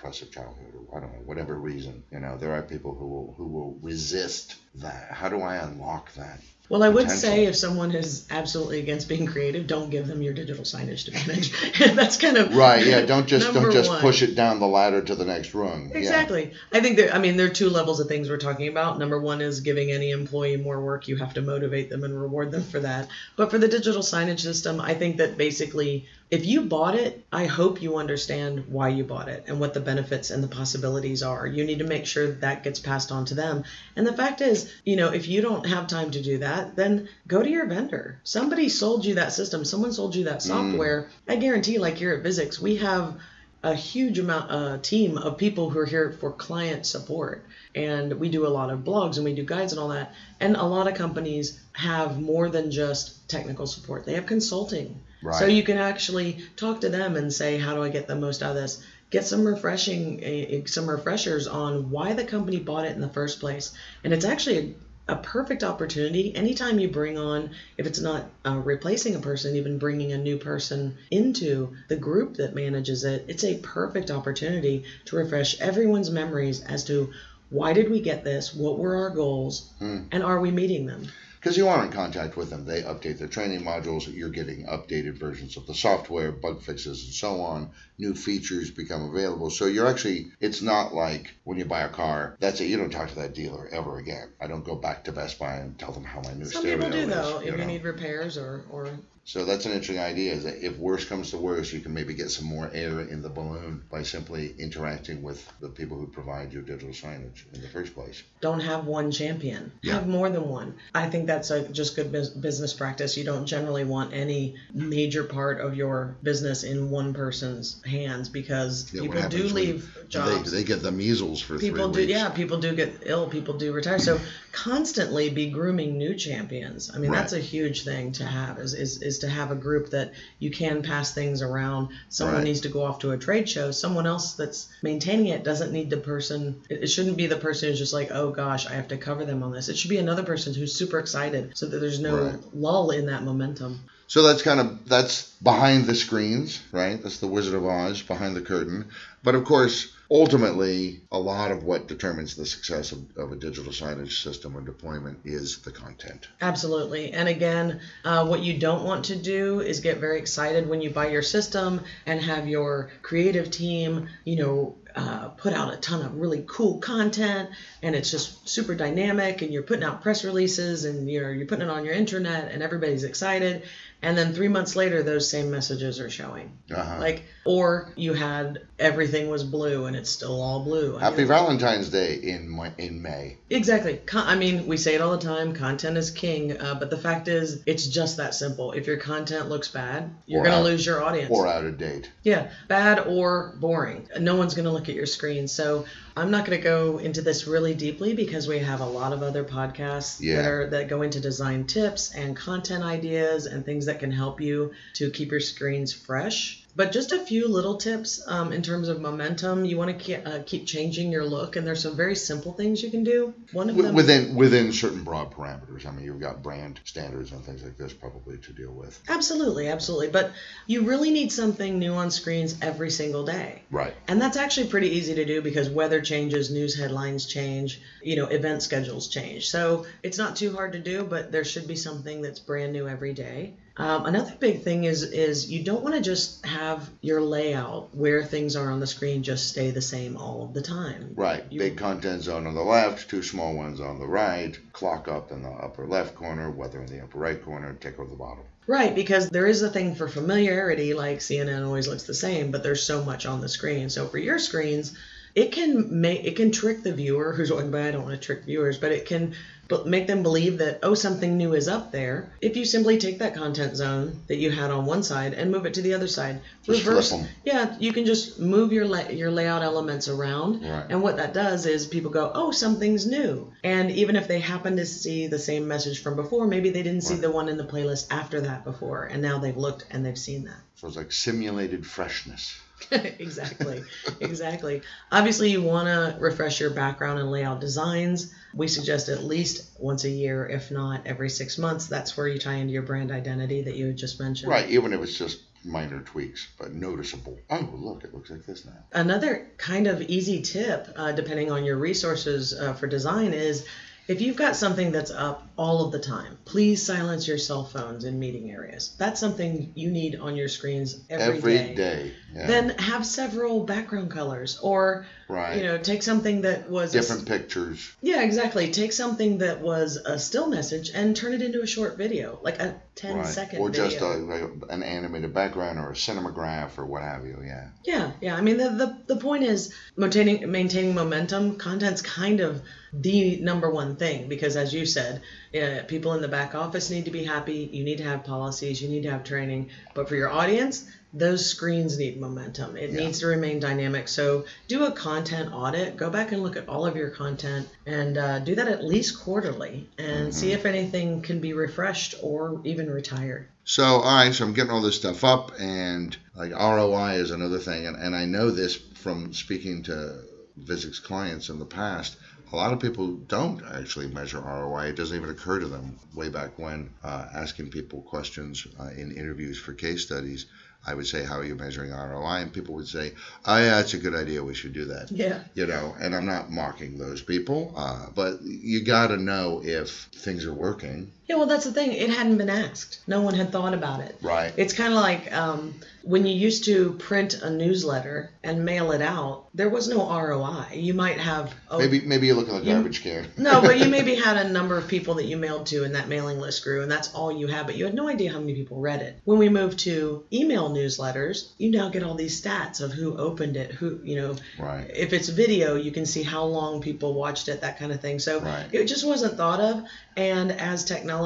had 0.00 0.08
oppressive 0.08 0.30
childhood 0.30 0.74
or 0.74 0.96
I 0.96 1.00
don't 1.00 1.12
know 1.12 1.20
whatever 1.24 1.54
reason. 1.54 2.02
You 2.10 2.20
know, 2.20 2.36
there 2.36 2.52
are 2.52 2.62
people 2.62 2.94
who 2.94 3.06
will 3.06 3.34
who 3.36 3.46
will 3.46 3.78
resist 3.82 4.56
that? 4.76 5.10
How 5.10 5.28
do 5.28 5.40
I 5.40 5.56
unlock 5.56 6.12
that? 6.14 6.40
Well, 6.68 6.84
I 6.84 6.88
would 6.88 7.06
potential. 7.06 7.20
say 7.20 7.46
if 7.46 7.56
someone 7.56 7.90
is 7.90 8.28
absolutely 8.30 8.78
against 8.78 9.08
being 9.08 9.26
creative, 9.26 9.66
don't 9.66 9.90
give 9.90 10.06
them 10.06 10.22
your 10.22 10.32
digital 10.32 10.62
signage 10.62 11.06
to 11.06 11.10
manage. 11.10 11.50
That's 11.96 12.16
kind 12.16 12.36
of 12.36 12.54
Right, 12.54 12.86
yeah. 12.86 13.04
Don't 13.04 13.26
just 13.26 13.52
don't 13.52 13.72
just 13.72 13.90
one. 13.90 14.00
push 14.00 14.22
it 14.22 14.36
down 14.36 14.60
the 14.60 14.68
ladder 14.68 15.02
to 15.02 15.16
the 15.16 15.24
next 15.24 15.52
rung. 15.52 15.90
Yeah. 15.90 15.98
Exactly. 15.98 16.52
I 16.72 16.80
think 16.80 16.96
there. 16.96 17.12
I 17.12 17.18
mean, 17.18 17.36
there 17.36 17.46
are 17.46 17.54
two 17.54 17.70
levels 17.70 17.98
of 17.98 18.06
things 18.06 18.30
we're 18.30 18.36
talking 18.36 18.68
about. 18.68 19.00
Number 19.00 19.20
one 19.20 19.40
is 19.40 19.62
giving 19.62 19.90
any 19.90 20.12
employee 20.12 20.58
more 20.58 20.80
work. 20.80 21.08
You 21.08 21.16
have 21.16 21.34
to 21.34 21.42
motivate 21.42 21.90
them 21.90 22.04
and 22.04 22.18
reward 22.18 22.52
them 22.52 22.62
for 22.62 22.78
that. 22.78 23.08
But 23.34 23.50
for 23.50 23.58
the 23.58 23.66
digital 23.68 24.02
signage 24.02 24.40
system, 24.40 24.80
I 24.80 24.94
think 24.94 25.16
that 25.16 25.36
basically, 25.36 26.06
if 26.30 26.46
you 26.46 26.62
bought 26.62 26.94
it, 26.94 27.26
I 27.32 27.46
hope 27.46 27.82
you 27.82 27.96
understand 27.96 28.68
why 28.68 28.90
you 28.90 29.02
bought 29.02 29.28
it 29.28 29.44
and 29.48 29.58
what 29.58 29.74
the 29.74 29.80
benefits 29.80 30.30
and 30.30 30.42
the 30.42 30.48
possibilities 30.48 31.24
are. 31.24 31.44
You 31.44 31.64
need 31.64 31.80
to 31.80 31.86
make 31.86 32.06
sure 32.06 32.28
that, 32.28 32.40
that 32.42 32.62
gets 32.62 32.78
passed 32.78 33.10
on 33.10 33.24
to 33.26 33.34
them. 33.34 33.64
And 33.96 34.06
the 34.06 34.16
fact 34.16 34.40
is, 34.40 34.72
you 34.84 34.94
know, 34.94 35.08
if 35.08 35.26
you 35.26 35.40
don't 35.40 35.66
have 35.66 35.88
time 35.88 36.12
to 36.12 36.22
do 36.22 36.38
that, 36.38 36.76
then 36.76 37.08
go 37.26 37.42
to 37.42 37.50
your 37.50 37.66
vendor. 37.66 38.20
Somebody 38.22 38.68
sold 38.68 39.04
you 39.04 39.14
that 39.14 39.32
system. 39.32 39.64
Someone 39.64 39.92
sold 39.92 40.14
you 40.14 40.24
that 40.24 40.40
software. 40.40 41.08
I 41.28 41.34
guarantee, 41.34 41.78
like 41.78 41.96
here 41.96 42.14
at 42.14 42.22
Visix, 42.22 42.60
we 42.60 42.76
have 42.76 43.16
a 43.64 43.74
huge 43.74 44.18
amount 44.18 44.50
uh, 44.50 44.78
team 44.78 45.18
of 45.18 45.36
people 45.36 45.68
who 45.68 45.80
are 45.80 45.86
here 45.86 46.12
for 46.12 46.30
client 46.32 46.86
support 46.86 47.44
and 47.74 48.14
we 48.14 48.28
do 48.28 48.46
a 48.46 48.48
lot 48.48 48.70
of 48.70 48.80
blogs 48.80 49.16
and 49.16 49.24
we 49.24 49.34
do 49.34 49.44
guides 49.44 49.72
and 49.72 49.80
all 49.80 49.88
that 49.88 50.14
and 50.40 50.56
a 50.56 50.64
lot 50.64 50.88
of 50.88 50.94
companies 50.94 51.60
have 51.72 52.18
more 52.18 52.48
than 52.48 52.70
just 52.70 53.28
technical 53.28 53.66
support 53.66 54.06
they 54.06 54.14
have 54.14 54.24
consulting 54.24 54.98
Right. 55.22 55.38
so 55.38 55.46
you 55.46 55.62
can 55.62 55.76
actually 55.76 56.44
talk 56.56 56.80
to 56.80 56.88
them 56.88 57.16
and 57.16 57.32
say 57.32 57.58
how 57.58 57.74
do 57.74 57.82
i 57.82 57.90
get 57.90 58.06
the 58.06 58.16
most 58.16 58.42
out 58.42 58.50
of 58.50 58.56
this? 58.56 58.82
Get 59.10 59.26
some 59.26 59.44
refreshing 59.44 60.22
uh, 60.24 60.66
some 60.66 60.88
refreshers 60.88 61.46
on 61.46 61.90
why 61.90 62.12
the 62.12 62.24
company 62.24 62.58
bought 62.58 62.84
it 62.84 62.94
in 62.94 63.00
the 63.00 63.08
first 63.08 63.40
place. 63.40 63.72
And 64.04 64.12
it's 64.12 64.24
actually 64.24 64.74
a, 65.08 65.12
a 65.12 65.16
perfect 65.16 65.64
opportunity. 65.64 66.34
Anytime 66.34 66.78
you 66.78 66.88
bring 66.88 67.18
on 67.18 67.50
if 67.76 67.86
it's 67.86 68.00
not 68.00 68.30
uh, 68.46 68.56
replacing 68.56 69.16
a 69.16 69.20
person 69.20 69.56
even 69.56 69.78
bringing 69.78 70.12
a 70.12 70.18
new 70.18 70.36
person 70.36 70.96
into 71.10 71.74
the 71.88 71.96
group 71.96 72.36
that 72.36 72.54
manages 72.54 73.04
it 73.04 73.24
it's 73.28 73.44
a 73.44 73.58
perfect 73.58 74.10
opportunity 74.10 74.84
to 75.06 75.16
refresh 75.16 75.58
everyone's 75.60 76.10
memories 76.10 76.60
as 76.60 76.84
to 76.84 77.10
why 77.48 77.72
did 77.72 77.90
we 77.90 78.00
get 78.00 78.22
this? 78.22 78.54
What 78.54 78.78
were 78.78 78.94
our 78.94 79.10
goals? 79.10 79.68
Hmm. 79.80 80.02
and 80.12 80.22
are 80.22 80.38
we 80.38 80.52
meeting 80.52 80.86
them 80.86 81.08
Because 81.40 81.56
you 81.56 81.68
are 81.68 81.82
in 81.82 81.90
contact 81.90 82.36
with 82.36 82.50
them. 82.50 82.66
They 82.66 82.82
update 82.82 83.18
their 83.18 83.26
training 83.26 83.62
modules. 83.62 84.12
You're 84.14 84.28
getting 84.28 84.66
updated 84.66 85.14
versions 85.14 85.56
of 85.56 85.66
the 85.66 85.74
software, 85.74 86.32
bug 86.32 86.62
fixes, 86.62 87.04
and 87.04 87.14
so 87.14 87.40
on. 87.40 87.70
New 87.96 88.14
features 88.14 88.70
become 88.70 89.08
available. 89.08 89.48
So 89.48 89.64
you're 89.64 89.86
actually, 89.86 90.32
it's 90.40 90.60
not 90.60 90.94
like 90.94 91.34
when 91.44 91.56
you 91.56 91.64
buy 91.64 91.80
a 91.80 91.88
car, 91.88 92.36
that's 92.40 92.60
it. 92.60 92.66
You 92.66 92.76
don't 92.76 92.90
talk 92.90 93.08
to 93.08 93.14
that 93.16 93.34
dealer 93.34 93.68
ever 93.72 93.98
again. 93.98 94.28
I 94.38 94.48
don't 94.48 94.64
go 94.64 94.74
back 94.76 95.04
to 95.04 95.12
Best 95.12 95.38
Buy 95.38 95.54
and 95.54 95.78
tell 95.78 95.92
them 95.92 96.04
how 96.04 96.20
my 96.20 96.34
new 96.34 96.44
some 96.44 96.60
stereo 96.60 96.76
people 96.76 96.90
do 96.90 96.98
is. 96.98 97.08
though 97.08 97.40
if 97.40 97.46
you 97.46 97.56
know? 97.56 97.64
need 97.64 97.84
repairs 97.84 98.36
or 98.36 98.64
or 98.70 98.90
So 99.30 99.44
that's 99.44 99.64
an 99.64 99.70
interesting 99.70 100.00
idea. 100.00 100.32
Is 100.32 100.42
that 100.42 100.56
if 100.60 100.76
worse 100.76 101.04
comes 101.04 101.30
to 101.30 101.38
worse, 101.38 101.72
you 101.72 101.78
can 101.78 101.94
maybe 101.94 102.14
get 102.14 102.32
some 102.32 102.46
more 102.46 102.68
air 102.74 102.98
in 102.98 103.22
the 103.22 103.28
balloon 103.30 103.80
by 103.88 104.02
simply 104.02 104.52
interacting 104.58 105.22
with 105.22 105.40
the 105.60 105.68
people 105.68 105.96
who 105.98 106.08
provide 106.08 106.52
your 106.52 106.62
digital 106.62 106.88
signage 106.92 107.44
in 107.54 107.62
the 107.62 107.68
first 107.68 107.94
place. 107.94 108.24
don't 108.40 108.58
have 108.60 108.86
one 108.86 109.12
champion 109.12 109.70
Yeah. 109.82 109.94
have 109.94 110.06
more 110.08 110.30
than 110.30 110.48
one 110.48 110.74
i 110.94 111.06
think 111.06 111.26
that's 111.26 111.50
a 111.50 111.60
just 111.68 111.94
good 111.94 112.10
business 112.40 112.72
practice 112.72 113.16
you 113.18 113.22
don't 113.24 113.46
generally 113.46 113.84
want 113.84 114.12
any 114.14 114.54
major 114.72 115.22
part 115.24 115.60
of 115.60 115.76
your 115.76 116.16
business 116.22 116.62
in 116.64 116.90
one 116.90 117.12
person's 117.12 117.76
hands 117.84 118.28
because 118.30 118.86
Yeah, 118.92 119.02
people 119.02 119.28
do 119.28 119.44
leave 119.48 119.86
jobs 120.08 120.50
They, 120.50 120.58
they 120.58 120.64
get 120.64 120.82
the 120.82 120.90
measles 120.90 121.40
for 121.40 121.58
people 121.58 121.88
do 121.88 122.00
weeks. 122.00 122.10
yeah 122.10 122.30
people 122.30 122.56
do 122.58 122.72
get 122.74 122.90
ill 123.02 123.28
people 123.28 123.54
do 123.54 123.72
retire 123.72 123.98
so 123.98 124.18
constantly 124.52 125.28
be 125.28 125.46
grooming 125.46 125.98
new 125.98 126.14
champions 126.16 126.90
i 126.94 126.98
mean 126.98 127.10
Right. 127.10 127.18
that's 127.20 127.32
a 127.34 127.38
huge 127.54 127.84
thing 127.84 128.12
to 128.12 128.24
have 128.24 128.58
is, 128.58 128.72
is 128.74 129.02
is 129.02 129.18
to 129.20 129.28
have 129.28 129.50
a 129.50 129.54
group 129.54 129.90
that 129.90 130.12
you 130.38 130.50
can 130.50 130.82
pass 130.82 131.14
things 131.14 131.42
around 131.42 131.88
someone 132.08 132.36
Right. 132.36 132.44
needs 132.44 132.60
to 132.62 132.68
go 132.68 132.82
off 132.82 132.98
to 133.00 133.12
a 133.12 133.18
trade 133.18 133.48
show 133.48 133.70
someone 133.70 134.06
else 134.06 134.34
that's 134.34 134.68
maintaining 134.82 135.26
it 135.28 135.44
doesn't 135.44 135.72
need 135.72 135.90
the 135.90 135.96
person 135.96 136.60
it, 136.68 136.82
it 136.84 136.86
shouldn't 136.88 137.16
be 137.16 137.26
the 137.26 137.36
person 137.36 137.68
who's 137.68 137.78
just 137.78 137.92
like 137.92 138.10
oh 138.10 138.30
gosh 138.30 138.66
i 138.66 138.72
have 138.72 138.88
to 138.88 138.96
cover 138.96 139.24
them 139.24 139.42
on 139.42 139.52
this 139.52 139.68
it 139.68 139.76
should 139.78 139.90
be 139.90 139.98
another 139.98 140.22
person 140.22 140.52
who's 140.54 140.74
super 140.76 140.98
excited 140.98 141.56
so 141.56 141.66
that 141.66 141.78
there's 141.78 142.00
no 142.00 142.16
Right. 142.24 142.38
lull 142.52 142.90
in 142.90 143.06
that 143.06 143.22
momentum 143.22 143.80
So 144.06 144.22
that's 144.24 144.42
kind 144.42 144.58
of 144.60 144.88
that's 144.88 145.30
behind 145.42 145.86
the 145.86 145.94
screens, 145.94 146.60
right? 146.72 147.00
That's 147.00 147.20
the 147.20 147.28
Wizard 147.28 147.54
of 147.54 147.64
Oz 147.64 148.02
behind 148.02 148.34
the 148.34 148.40
curtain. 148.42 148.90
But 149.22 149.36
of 149.36 149.44
course, 149.44 149.92
ultimately, 150.10 151.00
a 151.12 151.18
lot 151.18 151.52
of 151.52 151.62
what 151.62 151.86
determines 151.86 152.34
the 152.34 152.44
success 152.44 152.92
of, 152.92 153.16
of 153.16 153.32
a 153.32 153.36
digital 153.36 153.72
signage 153.72 154.22
system 154.22 154.56
or 154.56 154.60
deployment 154.60 155.20
is 155.24 155.58
the 155.58 155.70
content. 155.70 156.28
Absolutely. 156.40 157.12
And 157.12 157.28
again, 157.28 157.80
uh, 158.04 158.26
what 158.26 158.40
you 158.40 158.58
don't 158.58 158.84
want 158.84 159.06
to 159.06 159.16
do 159.16 159.60
is 159.60 159.80
get 159.80 159.98
very 159.98 160.18
excited 160.18 160.68
when 160.68 160.80
you 160.80 160.90
buy 160.90 161.08
your 161.08 161.22
system 161.22 161.82
and 162.06 162.20
have 162.20 162.48
your 162.48 162.90
creative 163.02 163.50
team, 163.50 164.08
you 164.24 164.36
know, 164.36 164.76
uh, 164.96 165.28
put 165.28 165.52
out 165.52 165.72
a 165.72 165.76
ton 165.76 166.04
of 166.04 166.16
really 166.16 166.44
cool 166.48 166.78
content 166.78 167.48
and 167.80 167.94
it's 167.94 168.10
just 168.10 168.48
super 168.48 168.74
dynamic 168.74 169.40
and 169.40 169.52
you're 169.52 169.62
putting 169.62 169.84
out 169.84 170.02
press 170.02 170.24
releases 170.24 170.84
and 170.84 171.08
you're, 171.08 171.32
you're 171.32 171.46
putting 171.46 171.68
it 171.68 171.70
on 171.70 171.84
your 171.84 171.94
internet 171.94 172.50
and 172.50 172.60
everybody's 172.60 173.04
excited. 173.04 173.62
And 174.02 174.18
then 174.18 174.32
three 174.32 174.48
months 174.48 174.74
later, 174.76 175.02
those 175.02 175.30
same 175.30 175.50
messages 175.50 176.00
are 176.00 176.10
showing. 176.10 176.58
Uh-huh. 176.74 176.98
Like, 176.98 177.22
or 177.44 177.92
you 177.96 178.12
had 178.12 178.60
everything 178.78 179.28
was 179.28 179.44
blue 179.44 179.86
and 179.86 179.96
it's 179.96 180.10
still 180.10 180.40
all 180.42 180.62
blue. 180.64 180.96
I 180.96 181.00
Happy 181.00 181.18
mean, 181.18 181.26
Valentine's 181.28 181.88
Day 181.88 182.14
in 182.14 182.50
in 182.78 183.00
May. 183.02 183.36
Exactly. 183.48 183.96
Con- 184.06 184.26
I 184.26 184.36
mean, 184.36 184.66
we 184.66 184.76
say 184.76 184.94
it 184.94 185.00
all 185.00 185.16
the 185.16 185.22
time 185.24 185.54
content 185.54 185.96
is 185.96 186.10
king, 186.10 186.58
uh, 186.60 186.74
but 186.74 186.90
the 186.90 186.98
fact 186.98 187.28
is, 187.28 187.62
it's 187.66 187.86
just 187.86 188.18
that 188.18 188.34
simple. 188.34 188.72
If 188.72 188.86
your 188.86 188.98
content 188.98 189.48
looks 189.48 189.68
bad, 189.68 190.10
you're 190.26 190.42
going 190.44 190.56
to 190.56 190.62
lose 190.62 190.84
your 190.84 191.02
audience. 191.02 191.30
Or 191.30 191.46
out 191.46 191.64
of 191.64 191.78
date. 191.78 192.10
yeah, 192.22 192.50
bad 192.68 193.00
or 193.06 193.54
boring. 193.58 194.08
No 194.18 194.36
one's 194.36 194.54
going 194.54 194.66
to 194.66 194.70
look 194.70 194.88
at 194.88 194.94
your 194.94 195.06
screen. 195.06 195.48
So 195.48 195.84
I'm 196.16 196.30
not 196.30 196.44
going 196.44 196.58
to 196.58 196.62
go 196.62 196.98
into 196.98 197.22
this 197.22 197.46
really 197.46 197.74
deeply 197.74 198.14
because 198.14 198.46
we 198.46 198.58
have 198.58 198.80
a 198.80 198.86
lot 198.86 199.12
of 199.12 199.22
other 199.22 199.44
podcasts 199.44 200.20
Yeah. 200.20 200.36
that 200.36 200.46
are 200.50 200.66
that 200.70 200.88
go 200.88 201.02
into 201.02 201.20
design 201.20 201.64
tips 201.66 202.14
and 202.14 202.36
content 202.36 202.84
ideas 202.84 203.46
and 203.46 203.64
things 203.64 203.86
that 203.86 203.98
can 204.00 204.10
help 204.12 204.40
you 204.40 204.72
to 204.94 205.10
keep 205.10 205.30
your 205.30 205.40
screens 205.40 205.92
fresh. 205.92 206.59
But 206.76 206.92
just 206.92 207.12
a 207.12 207.18
few 207.18 207.48
little 207.48 207.76
tips 207.76 208.22
um, 208.26 208.52
in 208.52 208.62
terms 208.62 208.88
of 208.88 209.00
momentum. 209.00 209.64
You 209.64 209.76
want 209.76 209.90
to 209.90 210.04
keep, 210.04 210.26
uh, 210.26 210.40
keep 210.46 210.66
changing 210.66 211.10
your 211.12 211.24
look, 211.24 211.56
and 211.56 211.66
there's 211.66 211.82
some 211.82 211.96
very 211.96 212.16
simple 212.16 212.52
things 212.52 212.82
you 212.82 212.90
can 212.90 213.04
do. 213.04 213.34
One 213.52 213.68
of 213.70 213.76
them 213.76 213.94
Within 213.94 214.34
within 214.34 214.72
certain 214.72 215.02
broad 215.02 215.32
parameters. 215.32 215.86
I 215.86 215.90
mean, 215.90 216.04
you've 216.04 216.20
got 216.20 216.42
brand 216.42 216.80
standards 216.84 217.32
and 217.32 217.44
things 217.44 217.62
like 217.62 217.76
this 217.76 217.92
probably 217.92 218.38
to 218.38 218.52
deal 218.52 218.72
with. 218.72 219.00
Absolutely, 219.08 219.68
absolutely. 219.68 220.08
But 220.08 220.32
you 220.66 220.82
really 220.82 221.10
need 221.10 221.32
something 221.32 221.78
new 221.78 221.94
on 221.94 222.10
screens 222.10 222.56
every 222.62 222.90
single 222.90 223.24
day. 223.24 223.62
Right. 223.70 223.94
And 224.08 224.20
that's 224.20 224.36
actually 224.36 224.68
pretty 224.68 224.88
easy 224.88 225.14
to 225.14 225.24
do 225.24 225.42
because 225.42 225.68
weather 225.68 226.00
changes, 226.00 226.50
news 226.50 226.78
headlines 226.78 227.26
change, 227.26 227.80
you 228.02 228.16
know, 228.16 228.26
event 228.26 228.62
schedules 228.62 229.08
change. 229.08 229.48
So 229.48 229.86
it's 230.02 230.18
not 230.18 230.36
too 230.36 230.52
hard 230.52 230.72
to 230.72 230.78
do, 230.78 231.04
but 231.04 231.32
there 231.32 231.44
should 231.44 231.66
be 231.66 231.76
something 231.76 232.22
that's 232.22 232.38
brand 232.38 232.72
new 232.72 232.88
every 232.88 233.12
day. 233.12 233.54
Um, 233.80 234.04
another 234.04 234.34
big 234.38 234.62
thing 234.62 234.84
is 234.84 235.02
is 235.02 235.50
you 235.50 235.64
don't 235.64 235.82
want 235.82 235.94
to 235.94 236.02
just 236.02 236.44
have 236.44 236.88
your 237.00 237.22
layout 237.22 237.94
where 237.96 238.22
things 238.22 238.54
are 238.54 238.70
on 238.70 238.78
the 238.78 238.86
screen 238.86 239.22
just 239.22 239.48
stay 239.48 239.70
the 239.70 239.80
same 239.80 240.18
all 240.18 240.44
of 240.44 240.52
the 240.52 240.60
time. 240.60 241.12
Right. 241.14 241.44
You- 241.50 241.60
Big 241.60 241.78
content 241.78 242.22
zone 242.22 242.46
on 242.46 242.54
the 242.54 242.62
left, 242.62 243.08
two 243.08 243.22
small 243.22 243.54
ones 243.54 243.80
on 243.80 243.98
the 243.98 244.06
right, 244.06 244.58
clock 244.74 245.08
up 245.08 245.32
in 245.32 245.42
the 245.42 245.48
upper 245.48 245.86
left 245.86 246.14
corner, 246.14 246.50
weather 246.50 246.80
in 246.82 246.86
the 246.86 247.02
upper 247.02 247.18
right 247.18 247.42
corner, 247.42 247.72
tick 247.80 247.98
over 247.98 248.10
the 248.10 248.16
bottom. 248.16 248.44
Right, 248.66 248.94
because 248.94 249.30
there 249.30 249.46
is 249.46 249.62
a 249.62 249.70
thing 249.70 249.94
for 249.94 250.08
familiarity, 250.08 250.92
like 250.92 251.18
CNN 251.20 251.64
always 251.66 251.88
looks 251.88 252.04
the 252.04 252.14
same, 252.14 252.50
but 252.50 252.62
there's 252.62 252.82
so 252.82 253.02
much 253.02 253.24
on 253.24 253.40
the 253.40 253.48
screen. 253.48 253.88
So 253.88 254.06
for 254.06 254.18
your 254.18 254.38
screens, 254.38 254.96
it 255.34 255.52
can 255.52 256.00
make 256.00 256.24
it 256.24 256.36
can 256.36 256.50
trick 256.52 256.82
the 256.82 256.92
viewer 256.92 257.32
who's 257.32 257.50
walking 257.50 257.70
by. 257.70 257.88
I 257.88 257.90
don't 257.92 258.02
want 258.04 258.20
to 258.20 258.26
trick 258.26 258.44
viewers, 258.44 258.78
but 258.78 258.92
it 258.92 259.06
can 259.06 259.34
but 259.70 259.86
make 259.86 260.06
them 260.08 260.22
believe 260.22 260.58
that 260.58 260.80
oh 260.82 260.94
something 260.94 261.38
new 261.38 261.54
is 261.54 261.68
up 261.68 261.92
there. 261.92 262.30
If 262.42 262.56
you 262.56 262.64
simply 262.66 262.98
take 262.98 263.20
that 263.20 263.34
content 263.34 263.76
zone 263.76 264.20
that 264.26 264.36
you 264.36 264.50
had 264.50 264.70
on 264.70 264.84
one 264.84 265.02
side 265.02 265.32
and 265.32 265.50
move 265.50 265.64
it 265.64 265.74
to 265.74 265.82
the 265.82 265.94
other 265.94 266.08
side, 266.08 266.40
Just 266.64 266.84
reverse. 266.84 267.14
Yeah, 267.44 267.74
you 267.78 267.92
can 267.92 268.04
just 268.04 268.38
move 268.38 268.72
your 268.72 268.84
la- 268.86 269.08
your 269.08 269.30
layout 269.30 269.62
elements 269.62 270.08
around, 270.08 270.62
Right. 270.62 270.84
and 270.90 271.00
what 271.02 271.16
that 271.18 271.32
does 271.32 271.64
is 271.66 271.86
people 271.86 272.10
go, 272.10 272.30
oh, 272.34 272.50
something's 272.50 273.06
new. 273.06 273.52
And 273.64 273.90
even 273.92 274.16
if 274.16 274.26
they 274.28 274.40
happen 274.40 274.76
to 274.76 274.84
see 274.84 275.28
the 275.28 275.38
same 275.38 275.66
message 275.68 276.02
from 276.02 276.16
before, 276.16 276.46
maybe 276.46 276.70
they 276.70 276.82
didn't 276.82 277.02
see 277.02 277.14
Right. 277.14 277.22
the 277.22 277.30
one 277.30 277.48
in 277.48 277.56
the 277.56 277.64
playlist 277.64 278.06
after 278.10 278.40
that 278.42 278.64
before, 278.64 279.04
and 279.04 279.22
now 279.22 279.38
they've 279.38 279.56
looked 279.56 279.86
and 279.92 280.04
they've 280.04 280.18
seen 280.18 280.44
that. 280.44 280.60
So 280.74 280.88
it's 280.88 280.96
like 280.96 281.12
simulated 281.12 281.86
freshness. 281.86 282.54
exactly, 282.90 283.82
exactly. 284.20 284.82
Obviously, 285.12 285.50
you 285.50 285.62
want 285.62 285.86
to 285.86 286.16
refresh 286.20 286.60
your 286.60 286.70
background 286.70 287.18
and 287.18 287.30
layout 287.30 287.60
designs. 287.60 288.34
We 288.54 288.68
suggest 288.68 289.08
at 289.08 289.22
least 289.22 289.70
once 289.78 290.04
a 290.04 290.10
year, 290.10 290.46
if 290.46 290.70
not 290.70 291.06
every 291.06 291.30
six 291.30 291.58
months. 291.58 291.86
That's 291.86 292.16
where 292.16 292.28
you 292.28 292.38
tie 292.38 292.54
into 292.54 292.72
your 292.72 292.82
brand 292.82 293.10
identity 293.12 293.62
that 293.62 293.76
you 293.76 293.86
had 293.86 293.96
just 293.96 294.20
mentioned. 294.20 294.50
Right, 294.50 294.68
even 294.70 294.92
if 294.92 295.00
it's 295.00 295.16
just 295.16 295.40
minor 295.64 296.00
tweaks, 296.00 296.48
but 296.58 296.72
noticeable. 296.72 297.38
Oh, 297.50 297.68
look, 297.72 298.04
it 298.04 298.14
looks 298.14 298.30
like 298.30 298.46
this 298.46 298.64
now. 298.64 298.84
Another 298.92 299.50
kind 299.56 299.86
of 299.86 300.02
easy 300.02 300.42
tip, 300.42 300.88
uh, 300.96 301.12
depending 301.12 301.50
on 301.50 301.64
your 301.64 301.76
resources 301.76 302.54
uh, 302.54 302.72
for 302.74 302.86
design, 302.86 303.34
is 303.34 303.66
if 304.08 304.20
you've 304.20 304.36
got 304.36 304.56
something 304.56 304.90
that's 304.90 305.10
up 305.10 305.46
all 305.60 305.84
of 305.84 305.92
the 305.92 305.98
time, 305.98 306.38
please 306.46 306.82
silence 306.82 307.28
your 307.28 307.36
cell 307.36 307.66
phones 307.66 308.06
in 308.06 308.18
meeting 308.18 308.50
areas. 308.50 308.94
That's 308.96 309.20
something 309.20 309.72
you 309.74 309.90
need 309.90 310.16
on 310.16 310.34
your 310.34 310.48
screens 310.48 310.98
every, 311.10 311.36
Every 311.36 311.58
day. 311.58 311.74
day. 311.74 312.12
Yeah. 312.34 312.46
Then 312.46 312.68
have 312.78 313.04
several 313.04 313.64
background 313.64 314.10
colors, 314.10 314.58
or 314.62 315.04
right. 315.28 315.58
you 315.58 315.64
know, 315.64 315.76
take 315.76 316.02
something 316.02 316.40
that 316.42 316.70
was 316.70 316.94
a 316.94 317.00
Different 317.00 317.28
pictures. 317.28 317.92
yeah, 318.00 318.22
exactly. 318.22 318.70
Take 318.70 318.94
something 318.94 319.38
that 319.38 319.60
was 319.60 319.96
a 319.96 320.18
still 320.18 320.48
message 320.48 320.92
and 320.94 321.14
turn 321.14 321.34
it 321.34 321.42
into 321.42 321.60
a 321.60 321.66
short 321.66 321.98
video, 321.98 322.38
like 322.42 322.58
a 322.58 322.80
10 322.94 323.16
right. 323.16 323.26
second 323.26 323.60
or 323.60 323.68
video. 323.68 323.88
just 323.90 324.00
a, 324.00 324.06
like 324.06 324.42
an 324.70 324.82
animated 324.82 325.34
background 325.34 325.78
or 325.78 325.90
a 325.90 325.94
cinematograph 325.94 326.78
or 326.78 326.86
what 326.86 327.02
have 327.02 327.26
you. 327.26 327.36
Yeah. 327.44 327.68
Yeah, 327.84 328.12
yeah. 328.22 328.34
I 328.34 328.40
mean, 328.40 328.56
the, 328.56 328.70
the, 328.70 329.14
the 329.14 329.20
point 329.20 329.42
is 329.42 329.74
maintaining 329.94 330.50
maintaining 330.50 330.94
momentum. 330.94 331.56
Content's 331.56 332.00
kind 332.00 332.40
of 332.40 332.62
the 332.92 333.40
number 333.40 333.70
one 333.70 333.96
thing 333.96 334.28
because, 334.28 334.56
as 334.56 334.72
you 334.74 334.84
said, 334.86 335.22
uh, 335.54 335.82
people 335.88 336.14
in 336.14 336.22
the 336.22 336.28
back 336.28 336.54
office 336.54 336.90
need 336.90 337.04
to 337.06 337.10
be 337.10 337.24
happy. 337.24 337.68
You 337.72 337.84
need 337.84 337.98
to 337.98 338.04
have 338.04 338.24
policies. 338.24 338.80
You 338.80 338.88
need 338.88 339.02
to 339.02 339.10
have 339.10 339.24
training. 339.24 339.70
But 339.94 340.08
for 340.08 340.14
your 340.14 340.30
audience, 340.30 340.86
those 341.12 341.44
screens 341.44 341.98
need 341.98 342.20
momentum. 342.20 342.76
It 342.76 342.90
Yeah. 342.90 343.00
needs 343.00 343.18
to 343.20 343.26
remain 343.26 343.58
dynamic. 343.58 344.06
So 344.06 344.44
do 344.68 344.84
a 344.84 344.92
content 344.92 345.52
audit. 345.52 345.96
Go 345.96 346.08
back 346.08 346.30
and 346.30 346.42
look 346.42 346.56
at 346.56 346.68
all 346.68 346.86
of 346.86 346.94
your 346.96 347.10
content 347.10 347.68
and 347.84 348.16
uh, 348.16 348.38
do 348.38 348.54
that 348.54 348.68
at 348.68 348.84
least 348.84 349.18
quarterly 349.18 349.88
and 349.98 350.32
see 350.32 350.52
if 350.52 350.66
anything 350.66 351.20
can 351.22 351.40
be 351.40 351.52
refreshed 351.52 352.14
or 352.22 352.60
even 352.64 352.88
retired. 352.88 353.48
So, 353.64 353.84
all 353.84 354.02
right, 354.02 354.32
so 354.32 354.44
I'm 354.44 354.52
getting 354.52 354.70
all 354.72 354.80
this 354.80 354.96
stuff 354.96 355.22
up, 355.22 355.52
and 355.60 356.16
like 356.34 356.50
ROI 356.52 357.14
is 357.14 357.30
another 357.30 357.58
thing, 357.58 357.86
and, 357.86 357.96
and 357.96 358.16
I 358.16 358.24
know 358.24 358.50
this 358.50 358.74
from 358.74 359.32
speaking 359.32 359.82
to 359.84 360.22
Visix 360.60 361.00
clients 361.02 361.50
in 361.50 361.58
the 361.58 361.64
past. 361.66 362.16
A 362.52 362.56
lot 362.56 362.72
of 362.72 362.80
people 362.80 363.16
don't 363.28 363.62
actually 363.72 364.08
measure 364.08 364.40
ROI. 364.40 364.86
It 364.86 364.96
doesn't 364.96 365.16
even 365.16 365.30
occur 365.30 365.60
to 365.60 365.66
them. 365.66 365.98
Way 366.14 366.28
back 366.30 366.58
when, 366.58 366.90
uh, 367.04 367.26
asking 367.32 367.70
people 367.70 368.02
questions 368.02 368.66
uh, 368.78 368.88
in 368.88 369.12
interviews 369.12 369.58
for 369.58 369.72
case 369.72 370.02
studies, 370.02 370.46
I 370.84 370.94
would 370.94 371.06
say, 371.06 371.22
"How 371.24 371.38
are 371.38 371.44
you 371.44 371.54
measuring 371.54 371.90
ROI?" 371.92 372.40
And 372.42 372.52
people 372.52 372.74
would 372.74 372.88
say, 372.88 373.12
"Oh 373.44 373.56
yeah, 373.56 373.80
it's 373.80 373.94
a 373.94 373.98
good 373.98 374.14
idea. 374.14 374.42
We 374.42 374.54
should 374.54 374.72
do 374.72 374.86
that." 374.86 375.10
Yeah. 375.12 375.44
you 375.54 375.66
know, 375.66 375.94
and 376.00 376.14
I'm 376.14 376.26
not 376.26 376.50
mocking 376.50 376.98
those 376.98 377.22
people, 377.22 377.72
uh, 377.76 378.06
but 378.14 378.40
you 378.42 378.82
got 378.82 379.08
to 379.08 379.16
know 379.16 379.60
if 379.62 380.08
things 380.16 380.44
are 380.44 380.54
working, 380.54 381.12
Yeah, 381.30 381.36
well, 381.36 381.46
that's 381.46 381.64
the 381.64 381.70
thing. 381.72 381.92
It 381.92 382.10
hadn't 382.10 382.38
been 382.38 382.50
asked. 382.50 383.02
No 383.06 383.20
one 383.22 383.34
had 383.34 383.52
thought 383.52 383.72
about 383.72 384.00
it. 384.00 384.16
right? 384.20 384.52
It's 384.56 384.72
kind 384.74 384.92
of 384.92 384.98
like 384.98 385.32
um, 385.32 385.76
when 386.02 386.26
you 386.26 386.34
used 386.34 386.64
to 386.64 386.94
print 386.94 387.34
a 387.40 387.48
newsletter 387.50 388.32
and 388.42 388.64
mail 388.64 388.90
it 388.90 389.00
out. 389.00 389.46
There 389.54 389.68
was 389.68 389.88
no 389.88 389.98
ROI. 390.10 390.74
You 390.74 390.94
might 390.94 391.18
have 391.18 391.54
oh, 391.70 391.78
Maybe 391.78 392.00
maybe 392.00 392.26
you 392.26 392.34
look 392.34 392.48
at 392.48 392.54
the 392.60 392.66
You- 392.66 392.74
garbage 392.74 393.02
can. 393.04 393.28
no, 393.36 393.60
but 393.60 393.78
you 393.78 393.88
maybe 393.96 394.16
had 394.16 394.36
a 394.44 394.48
number 394.48 394.76
of 394.76 394.88
people 394.88 395.14
that 395.14 395.26
you 395.26 395.36
mailed 395.36 395.66
to, 395.66 395.84
and 395.84 395.94
that 395.94 396.08
mailing 396.08 396.40
list 396.40 396.64
grew, 396.64 396.82
and 396.82 396.90
that's 396.90 397.14
all 397.14 397.30
you 397.30 397.46
had. 397.46 397.66
But 397.66 397.76
you 397.76 397.84
had 397.84 397.94
no 397.94 398.08
idea 398.08 398.32
how 398.32 398.40
many 398.40 398.54
people 398.54 398.80
read 398.80 399.00
it. 399.00 399.20
When 399.24 399.38
we 399.38 399.48
moved 399.48 399.78
to 399.80 400.24
email 400.32 400.68
newsletters, 400.70 401.50
you 401.58 401.70
now 401.70 401.90
get 401.90 402.02
all 402.02 402.14
these 402.14 402.40
stats 402.42 402.80
of 402.80 402.92
who 402.92 403.16
opened 403.16 403.56
it, 403.56 403.70
who 403.70 404.00
you 404.02 404.16
know. 404.20 404.34
Right. 404.58 404.90
If 404.92 405.12
it's 405.12 405.28
video, 405.28 405.76
you 405.76 405.92
can 405.92 406.06
see 406.06 406.24
how 406.24 406.44
long 406.44 406.80
people 406.80 407.14
watched 407.14 407.46
it, 407.48 407.60
that 407.60 407.78
kind 407.78 407.92
of 407.92 408.00
thing. 408.00 408.18
So 408.18 408.40
Right. 408.40 408.66
it 408.72 408.86
just 408.86 409.06
wasn't 409.06 409.36
thought 409.36 409.60
of. 409.60 409.84
And 410.16 410.50
as 410.52 410.84
technology 410.84 411.19